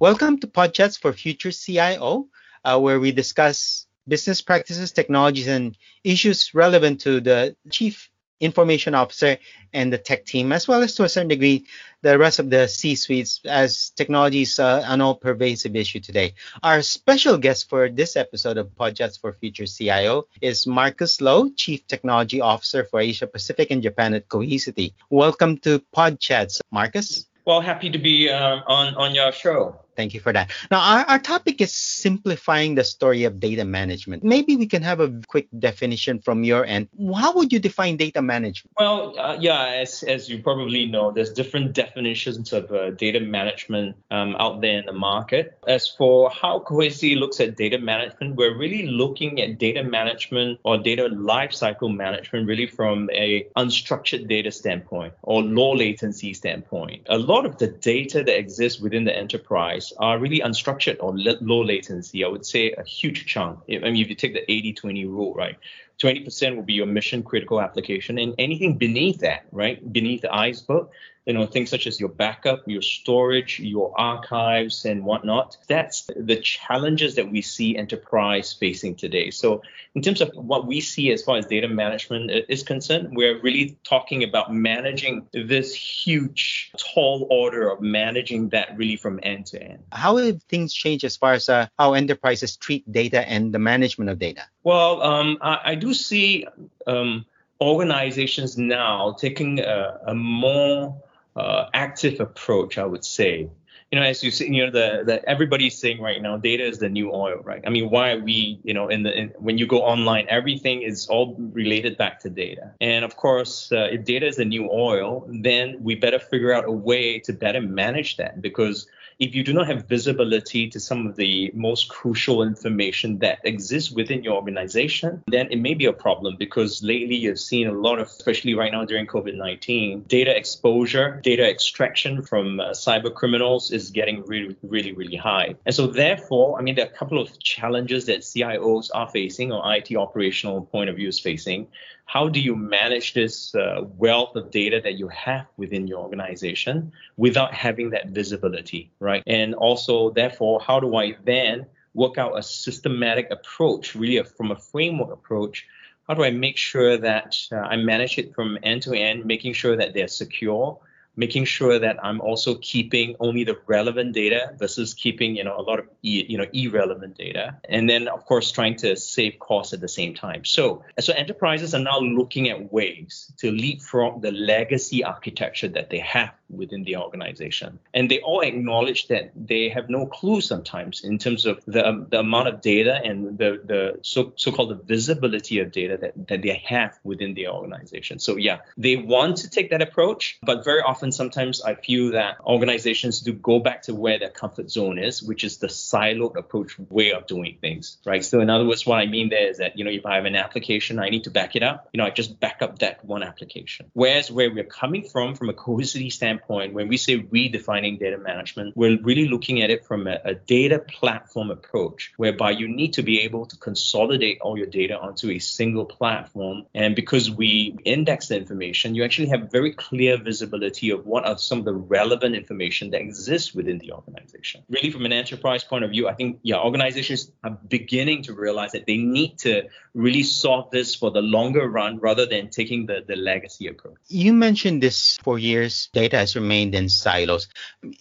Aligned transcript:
Welcome 0.00 0.38
to 0.38 0.46
PodChats 0.46 0.96
for 0.96 1.12
Future 1.12 1.50
CIO, 1.50 2.28
uh, 2.64 2.78
where 2.78 3.00
we 3.00 3.10
discuss 3.10 3.88
business 4.06 4.40
practices, 4.40 4.92
technologies, 4.92 5.48
and 5.48 5.76
issues 6.04 6.54
relevant 6.54 7.00
to 7.00 7.20
the 7.20 7.56
chief 7.68 8.08
information 8.38 8.94
officer 8.94 9.38
and 9.72 9.92
the 9.92 9.98
tech 9.98 10.24
team, 10.24 10.52
as 10.52 10.68
well 10.68 10.82
as 10.82 10.94
to 10.94 11.02
a 11.02 11.08
certain 11.08 11.26
degree 11.26 11.66
the 12.02 12.16
rest 12.16 12.38
of 12.38 12.48
the 12.48 12.68
C-suites, 12.68 13.40
as 13.44 13.90
technology 13.90 14.42
is 14.42 14.60
uh, 14.60 14.84
an 14.86 15.00
all-pervasive 15.00 15.74
issue 15.74 15.98
today. 15.98 16.34
Our 16.62 16.80
special 16.82 17.36
guest 17.36 17.68
for 17.68 17.88
this 17.88 18.14
episode 18.14 18.56
of 18.56 18.68
PodChats 18.76 19.20
for 19.20 19.32
Future 19.32 19.66
CIO 19.66 20.28
is 20.40 20.64
Marcus 20.64 21.20
Loh, 21.20 21.50
Chief 21.56 21.84
Technology 21.88 22.40
Officer 22.40 22.84
for 22.84 23.00
Asia 23.00 23.26
Pacific 23.26 23.72
and 23.72 23.82
Japan 23.82 24.14
at 24.14 24.28
Cohesity. 24.28 24.94
Welcome 25.10 25.58
to 25.66 25.82
PodChats, 25.92 26.60
Marcus. 26.70 27.26
Well, 27.48 27.62
happy 27.62 27.88
to 27.88 27.98
be 27.98 28.28
um, 28.28 28.62
on 28.66 28.94
on 28.96 29.14
your 29.14 29.32
show. 29.32 29.80
Thank 29.98 30.14
you 30.14 30.20
for 30.20 30.32
that. 30.32 30.52
Now, 30.70 30.78
our, 30.78 31.04
our 31.06 31.18
topic 31.18 31.60
is 31.60 31.74
simplifying 31.74 32.76
the 32.76 32.84
story 32.84 33.24
of 33.24 33.40
data 33.40 33.64
management. 33.64 34.22
Maybe 34.22 34.54
we 34.54 34.68
can 34.68 34.80
have 34.80 35.00
a 35.00 35.10
quick 35.26 35.48
definition 35.58 36.20
from 36.20 36.44
your 36.44 36.64
end. 36.64 36.86
How 37.16 37.34
would 37.34 37.52
you 37.52 37.58
define 37.58 37.96
data 37.96 38.22
management? 38.22 38.74
Well, 38.78 39.18
uh, 39.18 39.36
yeah, 39.40 39.66
as, 39.82 40.04
as 40.04 40.28
you 40.28 40.40
probably 40.40 40.86
know, 40.86 41.10
there's 41.10 41.32
different 41.32 41.72
definitions 41.72 42.52
of 42.52 42.70
uh, 42.70 42.90
data 42.90 43.18
management 43.18 43.96
um, 44.12 44.36
out 44.38 44.60
there 44.60 44.78
in 44.78 44.86
the 44.86 44.92
market. 44.92 45.58
As 45.66 45.88
for 45.88 46.30
how 46.30 46.60
Cohesity 46.60 47.18
looks 47.18 47.40
at 47.40 47.56
data 47.56 47.78
management, 47.78 48.36
we're 48.36 48.56
really 48.56 48.86
looking 48.86 49.40
at 49.40 49.58
data 49.58 49.82
management 49.82 50.60
or 50.62 50.78
data 50.78 51.08
lifecycle 51.08 51.92
management 51.92 52.46
really 52.46 52.68
from 52.68 53.10
a 53.12 53.48
unstructured 53.56 54.28
data 54.28 54.52
standpoint 54.52 55.14
or 55.22 55.42
low 55.42 55.72
latency 55.72 56.34
standpoint. 56.34 57.04
A 57.08 57.18
lot 57.18 57.44
of 57.44 57.58
the 57.58 57.66
data 57.66 58.22
that 58.22 58.38
exists 58.38 58.80
within 58.80 59.02
the 59.02 59.16
enterprise 59.16 59.87
are 59.98 60.18
really 60.18 60.40
unstructured 60.40 60.96
or 61.00 61.16
low 61.16 61.62
latency. 61.64 62.24
I 62.24 62.28
would 62.28 62.44
say 62.44 62.72
a 62.72 62.84
huge 62.84 63.26
chunk. 63.26 63.60
I 63.68 63.78
mean, 63.78 63.96
if 63.96 64.08
you 64.08 64.14
take 64.14 64.34
the 64.34 64.50
80 64.50 64.72
20 64.74 65.04
rule, 65.06 65.34
right? 65.34 65.56
20% 65.98 66.56
will 66.56 66.62
be 66.62 66.74
your 66.74 66.86
mission 66.86 67.22
critical 67.22 67.60
application, 67.60 68.18
and 68.18 68.34
anything 68.38 68.78
beneath 68.78 69.20
that, 69.20 69.46
right? 69.50 69.92
Beneath 69.92 70.22
the 70.22 70.32
iceberg, 70.32 70.88
you 71.28 71.34
know, 71.34 71.44
things 71.44 71.68
such 71.68 71.86
as 71.86 72.00
your 72.00 72.08
backup, 72.08 72.66
your 72.66 72.80
storage, 72.80 73.60
your 73.60 73.92
archives, 74.00 74.86
and 74.86 75.04
whatnot. 75.04 75.58
That's 75.68 76.08
the 76.16 76.36
challenges 76.36 77.16
that 77.16 77.30
we 77.30 77.42
see 77.42 77.76
enterprise 77.76 78.54
facing 78.54 78.94
today. 78.94 79.30
So, 79.30 79.60
in 79.94 80.00
terms 80.00 80.22
of 80.22 80.30
what 80.34 80.66
we 80.66 80.80
see 80.80 81.12
as 81.12 81.22
far 81.22 81.36
as 81.36 81.44
data 81.44 81.68
management 81.68 82.30
is 82.48 82.62
concerned, 82.62 83.10
we're 83.12 83.38
really 83.42 83.76
talking 83.84 84.24
about 84.24 84.54
managing 84.54 85.28
this 85.34 85.74
huge, 85.74 86.72
tall 86.78 87.26
order 87.30 87.70
of 87.70 87.82
managing 87.82 88.48
that 88.48 88.74
really 88.78 88.96
from 88.96 89.20
end 89.22 89.44
to 89.46 89.62
end. 89.62 89.84
How 89.92 90.16
have 90.16 90.42
things 90.44 90.72
changed 90.72 91.04
as 91.04 91.18
far 91.18 91.34
as 91.34 91.50
uh, 91.50 91.66
how 91.78 91.92
enterprises 91.92 92.56
treat 92.56 92.90
data 92.90 93.28
and 93.28 93.52
the 93.52 93.58
management 93.58 94.08
of 94.08 94.18
data? 94.18 94.44
Well, 94.62 95.02
um, 95.02 95.36
I, 95.42 95.60
I, 95.64 95.74
do 95.74 95.92
see 95.92 96.46
um, 96.86 97.26
organizations 97.60 98.56
now 98.56 99.12
taking 99.12 99.60
a, 99.60 100.00
a 100.06 100.14
more 100.14 100.96
uh, 101.38 101.70
active 101.72 102.20
approach, 102.20 102.78
I 102.78 102.84
would 102.84 103.04
say. 103.04 103.48
You 103.90 103.98
know, 103.98 104.04
as 104.04 104.22
you 104.22 104.30
see, 104.30 104.52
you 104.52 104.66
know, 104.66 104.70
the, 104.70 105.02
the 105.04 105.26
everybody's 105.26 105.78
saying 105.78 106.02
right 106.02 106.20
now, 106.20 106.36
data 106.36 106.62
is 106.62 106.78
the 106.78 106.90
new 106.90 107.10
oil, 107.10 107.40
right? 107.42 107.62
I 107.66 107.70
mean, 107.70 107.88
why 107.88 108.12
are 108.12 108.18
we, 108.18 108.60
you 108.62 108.74
know, 108.74 108.88
in 108.88 109.02
the 109.02 109.18
in, 109.18 109.28
when 109.38 109.56
you 109.56 109.66
go 109.66 109.80
online, 109.80 110.26
everything 110.28 110.82
is 110.82 111.06
all 111.08 111.36
related 111.38 111.96
back 111.96 112.20
to 112.20 112.28
data. 112.28 112.72
And 112.82 113.02
of 113.02 113.16
course, 113.16 113.72
uh, 113.72 113.88
if 113.90 114.04
data 114.04 114.26
is 114.26 114.36
the 114.36 114.44
new 114.44 114.68
oil, 114.70 115.26
then 115.32 115.76
we 115.80 115.94
better 115.94 116.18
figure 116.18 116.52
out 116.52 116.64
a 116.66 116.72
way 116.72 117.18
to 117.20 117.32
better 117.32 117.62
manage 117.62 118.18
that 118.18 118.42
because 118.42 118.86
if 119.18 119.34
you 119.34 119.42
do 119.42 119.52
not 119.52 119.66
have 119.66 119.86
visibility 119.86 120.68
to 120.68 120.78
some 120.78 121.06
of 121.06 121.16
the 121.16 121.50
most 121.54 121.88
crucial 121.88 122.42
information 122.42 123.18
that 123.18 123.40
exists 123.42 123.90
within 123.90 124.22
your 124.22 124.34
organization, 124.34 125.22
then 125.26 125.48
it 125.50 125.58
may 125.58 125.74
be 125.74 125.86
a 125.86 125.92
problem 125.92 126.36
because 126.38 126.82
lately 126.84 127.16
you've 127.16 127.40
seen 127.40 127.66
a 127.66 127.72
lot 127.72 127.98
of, 127.98 128.06
especially 128.06 128.54
right 128.54 128.70
now 128.70 128.84
during 128.84 129.06
COVID 129.06 129.34
19, 129.34 130.04
data 130.06 130.36
exposure, 130.36 131.20
data 131.24 131.48
extraction 131.48 132.22
from 132.22 132.60
uh, 132.60 132.70
cyber 132.70 133.12
criminals 133.12 133.72
is 133.72 133.90
getting 133.90 134.24
really, 134.26 134.56
really, 134.62 134.92
really 134.92 135.16
high. 135.16 135.54
And 135.66 135.74
so, 135.74 135.88
therefore, 135.88 136.58
I 136.58 136.62
mean, 136.62 136.76
there 136.76 136.86
are 136.86 136.90
a 136.90 136.96
couple 136.96 137.20
of 137.20 137.38
challenges 137.40 138.06
that 138.06 138.20
CIOs 138.20 138.90
are 138.94 139.08
facing 139.08 139.50
or 139.50 139.62
IT 139.74 139.96
operational 139.96 140.62
point 140.62 140.90
of 140.90 140.96
view 140.96 141.08
is 141.08 141.18
facing 141.18 141.66
how 142.08 142.26
do 142.26 142.40
you 142.40 142.56
manage 142.56 143.12
this 143.12 143.54
uh, 143.54 143.82
wealth 143.98 144.34
of 144.34 144.50
data 144.50 144.80
that 144.82 144.98
you 144.98 145.08
have 145.08 145.44
within 145.58 145.86
your 145.86 145.98
organization 146.00 146.90
without 147.18 147.52
having 147.52 147.90
that 147.90 148.08
visibility, 148.08 148.90
right? 148.98 149.22
And 149.26 149.54
also, 149.54 150.08
therefore, 150.08 150.58
how 150.58 150.80
do 150.80 150.96
I 150.96 151.16
then 151.26 151.66
work 151.92 152.16
out 152.16 152.38
a 152.38 152.42
systematic 152.42 153.30
approach, 153.30 153.94
really 153.94 154.16
a, 154.16 154.24
from 154.24 154.50
a 154.50 154.56
framework 154.56 155.12
approach? 155.12 155.66
How 156.08 156.14
do 156.14 156.24
I 156.24 156.30
make 156.30 156.56
sure 156.56 156.96
that 156.96 157.36
uh, 157.52 157.56
I 157.56 157.76
manage 157.76 158.16
it 158.16 158.34
from 158.34 158.58
end 158.62 158.80
to 158.84 158.94
end, 158.94 159.26
making 159.26 159.52
sure 159.52 159.76
that 159.76 159.92
they're 159.92 160.08
secure, 160.08 160.78
making 161.18 161.44
sure 161.44 161.78
that 161.80 161.96
I'm 162.02 162.20
also 162.20 162.54
keeping 162.54 163.16
only 163.18 163.42
the 163.42 163.58
relevant 163.66 164.14
data 164.14 164.54
versus 164.56 164.94
keeping, 164.94 165.36
you 165.36 165.42
know, 165.42 165.58
a 165.58 165.62
lot 165.62 165.80
of, 165.80 165.86
you 166.00 166.38
know, 166.38 166.46
irrelevant 166.52 167.18
data. 167.18 167.58
And 167.68 167.90
then, 167.90 168.06
of 168.06 168.24
course, 168.24 168.52
trying 168.52 168.76
to 168.76 168.94
save 168.96 169.38
costs 169.40 169.72
at 169.72 169.80
the 169.80 169.88
same 169.88 170.14
time. 170.14 170.44
So, 170.44 170.84
so 171.00 171.12
enterprises 171.12 171.74
are 171.74 171.80
now 171.80 171.98
looking 171.98 172.48
at 172.48 172.72
ways 172.72 173.32
to 173.38 173.50
leapfrog 173.50 174.22
the 174.22 174.30
legacy 174.30 175.02
architecture 175.02 175.68
that 175.68 175.90
they 175.90 175.98
have 175.98 176.32
within 176.50 176.84
the 176.84 176.96
organization. 176.96 177.78
And 177.92 178.08
they 178.10 178.20
all 178.20 178.40
acknowledge 178.40 179.08
that 179.08 179.32
they 179.34 179.68
have 179.70 179.90
no 179.90 180.06
clue 180.06 180.40
sometimes 180.40 181.02
in 181.04 181.18
terms 181.18 181.46
of 181.46 181.62
the, 181.66 181.86
um, 181.86 182.06
the 182.10 182.20
amount 182.20 182.48
of 182.48 182.60
data 182.60 183.00
and 183.04 183.36
the, 183.36 183.60
the 183.64 183.98
so, 184.02 184.32
so-called 184.36 184.70
the 184.70 184.82
visibility 184.84 185.58
of 185.58 185.72
data 185.72 185.98
that, 186.00 186.28
that 186.28 186.42
they 186.42 186.62
have 186.64 186.98
within 187.02 187.34
the 187.34 187.48
organization. 187.48 188.18
So 188.18 188.36
yeah, 188.36 188.58
they 188.76 188.96
want 188.96 189.38
to 189.38 189.50
take 189.50 189.70
that 189.70 189.82
approach, 189.82 190.38
but 190.42 190.64
very 190.64 190.80
often 190.80 191.07
sometimes 191.12 191.62
I 191.62 191.74
feel 191.74 192.12
that 192.12 192.36
organizations 192.44 193.20
do 193.20 193.32
go 193.32 193.58
back 193.58 193.82
to 193.82 193.94
where 193.94 194.18
their 194.18 194.30
comfort 194.30 194.70
zone 194.70 194.98
is, 194.98 195.22
which 195.22 195.44
is 195.44 195.58
the 195.58 195.68
siloed 195.68 196.36
approach 196.36 196.78
way 196.78 197.12
of 197.12 197.26
doing 197.26 197.58
things, 197.60 197.98
right? 198.04 198.24
So 198.24 198.40
in 198.40 198.50
other 198.50 198.66
words, 198.66 198.86
what 198.86 198.98
I 198.98 199.06
mean 199.06 199.28
there 199.28 199.48
is 199.48 199.58
that, 199.58 199.78
you 199.78 199.84
know, 199.84 199.90
if 199.90 200.06
I 200.06 200.16
have 200.16 200.24
an 200.24 200.36
application, 200.36 200.98
I 200.98 201.08
need 201.08 201.24
to 201.24 201.30
back 201.30 201.56
it 201.56 201.62
up, 201.62 201.88
you 201.92 201.98
know, 201.98 202.04
I 202.04 202.10
just 202.10 202.38
back 202.40 202.62
up 202.62 202.78
that 202.80 203.04
one 203.04 203.22
application. 203.22 203.90
Whereas 203.92 204.30
where 204.30 204.50
we're 204.50 204.64
coming 204.64 205.04
from, 205.04 205.34
from 205.34 205.48
a 205.48 205.54
Cohesity 205.54 206.12
standpoint, 206.12 206.38
standpoint, 206.38 206.74
when 206.74 206.88
we 206.88 206.96
say 206.96 207.18
redefining 207.18 207.98
data 207.98 208.18
management, 208.18 208.76
we're 208.76 208.98
really 209.02 209.28
looking 209.28 209.62
at 209.62 209.70
it 209.70 209.84
from 209.84 210.06
a, 210.06 210.18
a, 210.24 210.34
data 210.34 210.78
platform 210.78 211.50
approach, 211.50 212.12
whereby 212.16 212.50
you 212.50 212.68
need 212.68 212.94
to 212.94 213.02
be 213.02 213.20
able 213.20 213.46
to 213.46 213.56
consolidate 213.56 214.38
all 214.40 214.56
your 214.56 214.66
data 214.66 214.98
onto 214.98 215.30
a 215.30 215.38
single 215.38 215.84
platform. 215.84 216.64
And 216.74 216.94
because 216.94 217.30
we 217.30 217.76
index 217.84 218.28
the 218.28 218.36
information, 218.36 218.94
you 218.94 219.04
actually 219.04 219.28
have 219.28 219.50
very 219.50 219.72
clear 219.72 220.16
visibility 220.16 220.90
of 220.90 220.97
what 221.04 221.26
are 221.26 221.38
some 221.38 221.58
of 221.58 221.64
the 221.64 221.74
relevant 221.74 222.34
information 222.34 222.90
that 222.90 223.00
exists 223.00 223.54
within 223.54 223.78
the 223.78 223.92
organization. 223.92 224.62
Really, 224.68 224.90
from 224.90 225.04
an 225.04 225.12
enterprise 225.12 225.64
point 225.64 225.84
of 225.84 225.90
view, 225.90 226.08
I 226.08 226.14
think, 226.14 226.40
yeah, 226.42 226.58
organizations 226.58 227.30
are 227.44 227.58
beginning 227.68 228.22
to 228.24 228.34
realize 228.34 228.72
that 228.72 228.86
they 228.86 228.96
need 228.96 229.38
to 229.38 229.68
really 229.94 230.22
solve 230.22 230.70
this 230.70 230.94
for 230.94 231.10
the 231.10 231.22
longer 231.22 231.68
run 231.68 231.98
rather 231.98 232.26
than 232.26 232.50
taking 232.50 232.86
the, 232.86 233.04
the 233.06 233.16
legacy 233.16 233.66
approach. 233.66 233.96
You 234.08 234.32
mentioned 234.32 234.82
this 234.82 235.18
for 235.22 235.38
years, 235.38 235.88
data 235.92 236.16
has 236.18 236.34
remained 236.34 236.74
in 236.74 236.88
silos. 236.88 237.48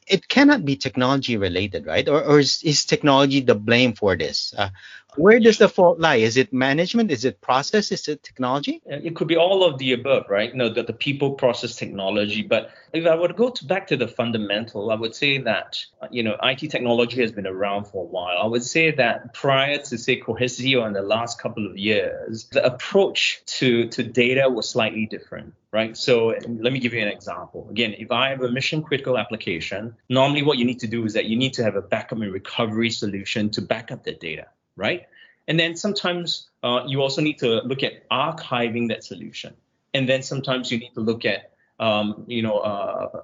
It 0.07 0.27
cannot 0.27 0.65
be 0.65 0.75
technology 0.75 1.37
related, 1.37 1.85
right? 1.85 2.07
Or, 2.07 2.23
or 2.23 2.39
is, 2.39 2.61
is 2.63 2.85
technology 2.85 3.41
the 3.41 3.55
blame 3.55 3.93
for 3.93 4.15
this? 4.15 4.53
Uh, 4.57 4.69
where 5.17 5.39
does 5.39 5.57
the 5.57 5.67
fault 5.67 5.99
lie? 5.99 6.15
Is 6.15 6.37
it 6.37 6.53
management? 6.53 7.11
Is 7.11 7.25
it 7.25 7.41
process? 7.41 7.91
Is 7.91 8.07
it 8.07 8.23
technology? 8.23 8.81
Uh, 8.89 8.97
it 9.03 9.15
could 9.15 9.27
be 9.27 9.35
all 9.35 9.63
of 9.63 9.77
the 9.77 9.93
above, 9.93 10.25
right? 10.29 10.53
No, 10.55 10.69
that 10.69 10.87
the 10.87 10.93
people 10.93 11.31
process 11.31 11.75
technology. 11.75 12.41
But 12.43 12.71
if 12.93 13.05
I 13.05 13.15
would 13.15 13.35
go 13.35 13.49
to 13.49 13.65
back 13.65 13.87
to 13.87 13.97
the 13.97 14.07
fundamental, 14.07 14.91
I 14.91 14.95
would 14.95 15.15
say 15.15 15.39
that 15.39 15.83
uh, 16.01 16.07
you 16.11 16.23
know 16.23 16.37
IT 16.43 16.69
technology 16.69 17.21
has 17.21 17.31
been 17.31 17.47
around 17.47 17.85
for 17.85 18.03
a 18.03 18.07
while. 18.07 18.37
I 18.37 18.45
would 18.45 18.63
say 18.63 18.91
that 18.91 19.33
prior 19.33 19.77
to 19.77 19.97
say 19.97 20.19
Cohesity 20.19 20.79
or 20.79 20.87
in 20.87 20.93
the 20.93 21.01
last 21.01 21.41
couple 21.41 21.65
of 21.65 21.77
years, 21.77 22.47
the 22.51 22.65
approach 22.65 23.41
to 23.57 23.87
to 23.89 24.03
data 24.03 24.49
was 24.49 24.69
slightly 24.69 25.05
different 25.05 25.53
right? 25.73 25.97
So 25.97 26.33
um, 26.33 26.59
let 26.61 26.71
me 26.71 26.79
give 26.79 26.93
you 26.93 27.01
an 27.01 27.09
example. 27.09 27.67
Again, 27.69 27.93
if 27.99 28.09
I 28.09 28.29
have 28.29 28.41
a 28.41 28.49
mission 28.49 28.81
critical 28.81 29.17
application, 29.17 29.95
normally 30.07 30.41
what 30.41 30.57
you 30.57 30.65
need 30.65 30.79
to 30.79 30.87
do 30.87 31.03
is 31.05 31.13
that 31.13 31.25
you 31.25 31.35
need 31.35 31.53
to 31.55 31.63
have 31.63 31.75
a 31.75 31.81
backup 31.81 32.19
and 32.19 32.31
recovery 32.31 32.89
solution 32.89 33.49
to 33.51 33.61
back 33.61 33.91
up 33.91 34.05
that 34.05 34.21
data 34.21 34.47
right? 34.77 35.07
And 35.47 35.59
then 35.59 35.75
sometimes 35.75 36.47
uh, 36.63 36.83
you 36.87 37.01
also 37.01 37.21
need 37.21 37.39
to 37.39 37.61
look 37.63 37.83
at 37.83 38.07
archiving 38.09 38.89
that 38.89 39.03
solution. 39.03 39.55
And 39.93 40.07
then 40.07 40.21
sometimes 40.21 40.71
you 40.71 40.77
need 40.77 40.93
to 40.93 41.01
look 41.01 41.25
at, 41.25 41.51
um, 41.79 42.25
you 42.27 42.43
know, 42.43 42.59
uh, 42.59 43.21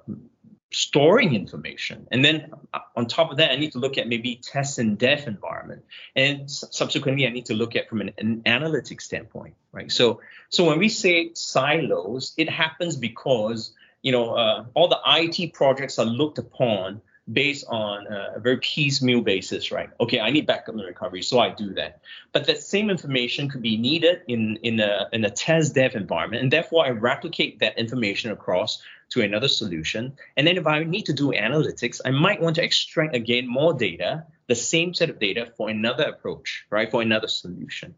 storing 0.72 1.34
information. 1.34 2.08
And 2.10 2.24
then 2.24 2.50
uh, 2.72 2.80
on 2.96 3.06
top 3.06 3.30
of 3.30 3.36
that, 3.36 3.52
I 3.52 3.56
need 3.56 3.72
to 3.72 3.78
look 3.78 3.96
at 3.96 4.08
maybe 4.08 4.40
test 4.42 4.78
and 4.78 4.98
dev 4.98 5.26
environment. 5.28 5.84
And 6.16 6.50
subsequently, 6.50 7.26
I 7.26 7.30
need 7.30 7.46
to 7.46 7.54
look 7.54 7.76
at 7.76 7.88
from 7.88 8.00
an, 8.00 8.10
an 8.18 8.42
analytics 8.44 9.02
standpoint, 9.02 9.54
right? 9.72 9.90
So, 9.92 10.20
so 10.48 10.64
when 10.64 10.78
we 10.78 10.88
say 10.88 11.30
silos, 11.34 12.32
it 12.36 12.50
happens 12.50 12.96
because, 12.96 13.72
you 14.02 14.12
know, 14.12 14.34
uh, 14.34 14.64
all 14.74 14.88
the 14.88 14.98
IT 15.06 15.52
projects 15.52 15.98
are 15.98 16.06
looked 16.06 16.38
upon 16.38 17.02
based 17.32 17.64
on 17.68 18.06
a 18.06 18.38
very 18.38 18.58
piecemeal 18.58 19.22
basis, 19.22 19.72
right? 19.72 19.88
Okay, 19.98 20.20
I 20.20 20.30
need 20.30 20.46
backup 20.46 20.74
and 20.74 20.84
recovery, 20.84 21.22
so 21.22 21.38
I 21.38 21.50
do 21.50 21.72
that. 21.74 22.00
But 22.32 22.46
that 22.46 22.62
same 22.62 22.90
information 22.90 23.48
could 23.48 23.62
be 23.62 23.78
needed 23.78 24.20
in, 24.28 24.56
in, 24.56 24.78
a, 24.80 25.08
in 25.12 25.24
a 25.24 25.30
test 25.30 25.74
dev 25.74 25.94
environment, 25.94 26.42
and 26.42 26.52
therefore 26.52 26.84
I 26.84 26.90
replicate 26.90 27.60
that 27.60 27.78
information 27.78 28.30
across 28.30 28.82
to 29.10 29.22
another 29.22 29.48
solution. 29.48 30.12
And 30.36 30.46
then 30.46 30.58
if 30.58 30.66
I 30.66 30.84
need 30.84 31.06
to 31.06 31.14
do 31.14 31.32
analytics, 31.32 32.00
I 32.04 32.10
might 32.10 32.42
want 32.42 32.56
to 32.56 32.64
extract 32.64 33.14
again 33.14 33.46
more 33.46 33.72
data, 33.72 34.24
the 34.46 34.54
same 34.54 34.92
set 34.92 35.08
of 35.08 35.18
data 35.18 35.50
for 35.56 35.70
another 35.70 36.04
approach, 36.04 36.66
right? 36.68 36.90
For 36.90 37.00
another 37.00 37.28
solution. 37.28 37.94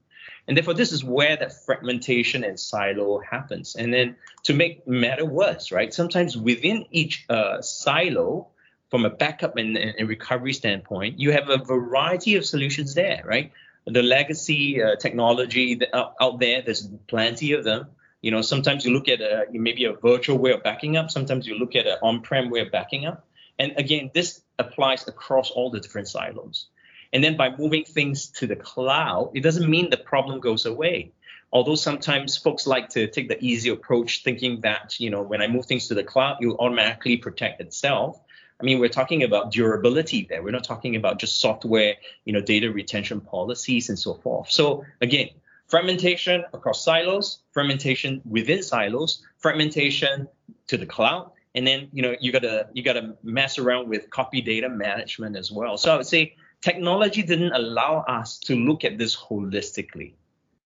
And 0.47 0.57
therefore, 0.57 0.75
this 0.75 0.93
is 0.93 1.03
where 1.03 1.37
that 1.37 1.65
fragmentation 1.65 2.45
and 2.45 2.59
silo 2.59 3.19
happens. 3.19 3.75
And 3.75 3.93
then 3.93 4.17
to 4.45 4.55
make 4.55 4.87
matter 4.87 5.25
worse, 5.25 5.73
right? 5.73 5.93
Sometimes 5.93 6.37
within 6.37 6.87
each 6.93 7.25
uh, 7.29 7.61
silo, 7.63 8.49
from 8.91 9.05
a 9.05 9.11
backup 9.11 9.57
and, 9.57 9.77
and, 9.77 10.09
recovery 10.09 10.53
standpoint, 10.53 11.19
you 11.19 11.33
have 11.33 11.51
a 11.51 11.59
variety 11.59 12.37
of 12.37 12.45
solutions 12.45 12.95
there, 12.95 13.23
right? 13.25 13.53
The 13.87 14.03
legacy 14.03 14.83
uh, 14.83 14.97
technology 14.97 15.81
out, 15.93 16.41
there, 16.41 16.63
there's 16.63 16.89
plenty 17.09 17.53
of 17.53 17.65
them. 17.65 17.87
You 18.23 18.31
know, 18.31 18.43
sometimes 18.43 18.85
you 18.85 18.93
look 18.93 19.09
at 19.09 19.21
a, 19.21 19.47
maybe 19.53 19.85
a 19.85 19.93
virtual 19.93 20.39
way 20.39 20.53
of 20.53 20.63
backing 20.63 20.97
up. 20.97 21.11
Sometimes 21.11 21.47
you 21.47 21.59
look 21.59 21.77
at 21.77 21.87
an 21.87 21.99
on-prem 22.03 22.51
way 22.51 22.61
of 22.61 22.73
backing 22.73 23.07
up. 23.07 23.25
And 23.59 23.75
again, 23.77 24.11
this 24.15 24.43
applies 24.59 25.07
across 25.07 25.51
all 25.51 25.71
the 25.71 25.81
different 25.81 26.09
silos. 26.09 26.67
And 27.13 27.23
then 27.23 27.37
by 27.37 27.55
moving 27.57 27.85
things 27.85 28.29
to 28.39 28.47
the 28.47 28.57
cloud, 28.57 29.31
it 29.35 29.43
doesn't 29.43 29.71
mean 29.71 29.91
the 29.91 29.97
problem 29.97 30.41
goes 30.41 30.67
away. 30.67 31.13
Although 31.53 31.77
sometimes 31.77 32.37
folks 32.37 32.67
like 32.67 32.89
to 32.91 33.07
take 33.07 33.29
the 33.29 33.43
easy 33.43 33.71
approach, 33.71 34.25
thinking 34.25 34.61
that 34.63 34.99
you 34.99 35.11
know 35.11 35.23
when 35.23 35.41
I 35.41 35.47
move 35.47 35.67
things 35.67 35.89
to 35.89 35.95
the 35.95 36.05
cloud, 36.05 36.39
you 36.41 36.59
automatically 36.59 37.17
protect 37.17 37.61
itself. 37.61 38.21
I 38.61 38.65
mean, 38.65 38.79
we're 38.79 38.89
talking 38.89 39.23
about 39.23 39.53
durability 39.53 40.27
there. 40.29 40.43
We're 40.43 40.51
not 40.51 40.65
talking 40.65 40.97
about 40.97 41.19
just 41.19 41.41
software, 41.41 41.97
you 42.25 42.33
know, 42.33 42.41
data 42.41 42.73
retention 42.73 43.21
policies 43.21 43.89
and 43.89 43.99
so 43.99 44.15
forth. 44.15 44.51
So 44.51 44.85
again, 45.01 45.29
fragmentation 45.69 46.45
across 46.53 46.85
silos, 46.85 47.41
fragmentation 47.53 48.23
within 48.25 48.63
silos, 48.63 49.23
fragmentation 49.39 50.29
to 50.69 50.77
the 50.77 50.87
cloud, 50.87 51.33
and 51.55 51.67
then 51.67 51.89
you 51.93 52.03
know 52.03 52.15
you 52.21 52.33
gotta 52.33 52.69
you 52.73 52.83
gotta 52.83 53.17
mess 53.23 53.59
around 53.59 53.89
with 53.89 54.11
copy 54.11 54.41
data 54.41 54.69
management 54.69 55.37
as 55.37 55.51
well. 55.51 55.77
So 55.77 55.93
I 55.93 55.97
would 55.97 56.07
say 56.07 56.37
technology 56.61 57.23
didn't 57.23 57.53
allow 57.53 58.05
us 58.09 58.39
to 58.41 58.57
look 58.57 58.85
at 58.85 58.99
this 58.99 59.17
holistically, 59.17 60.15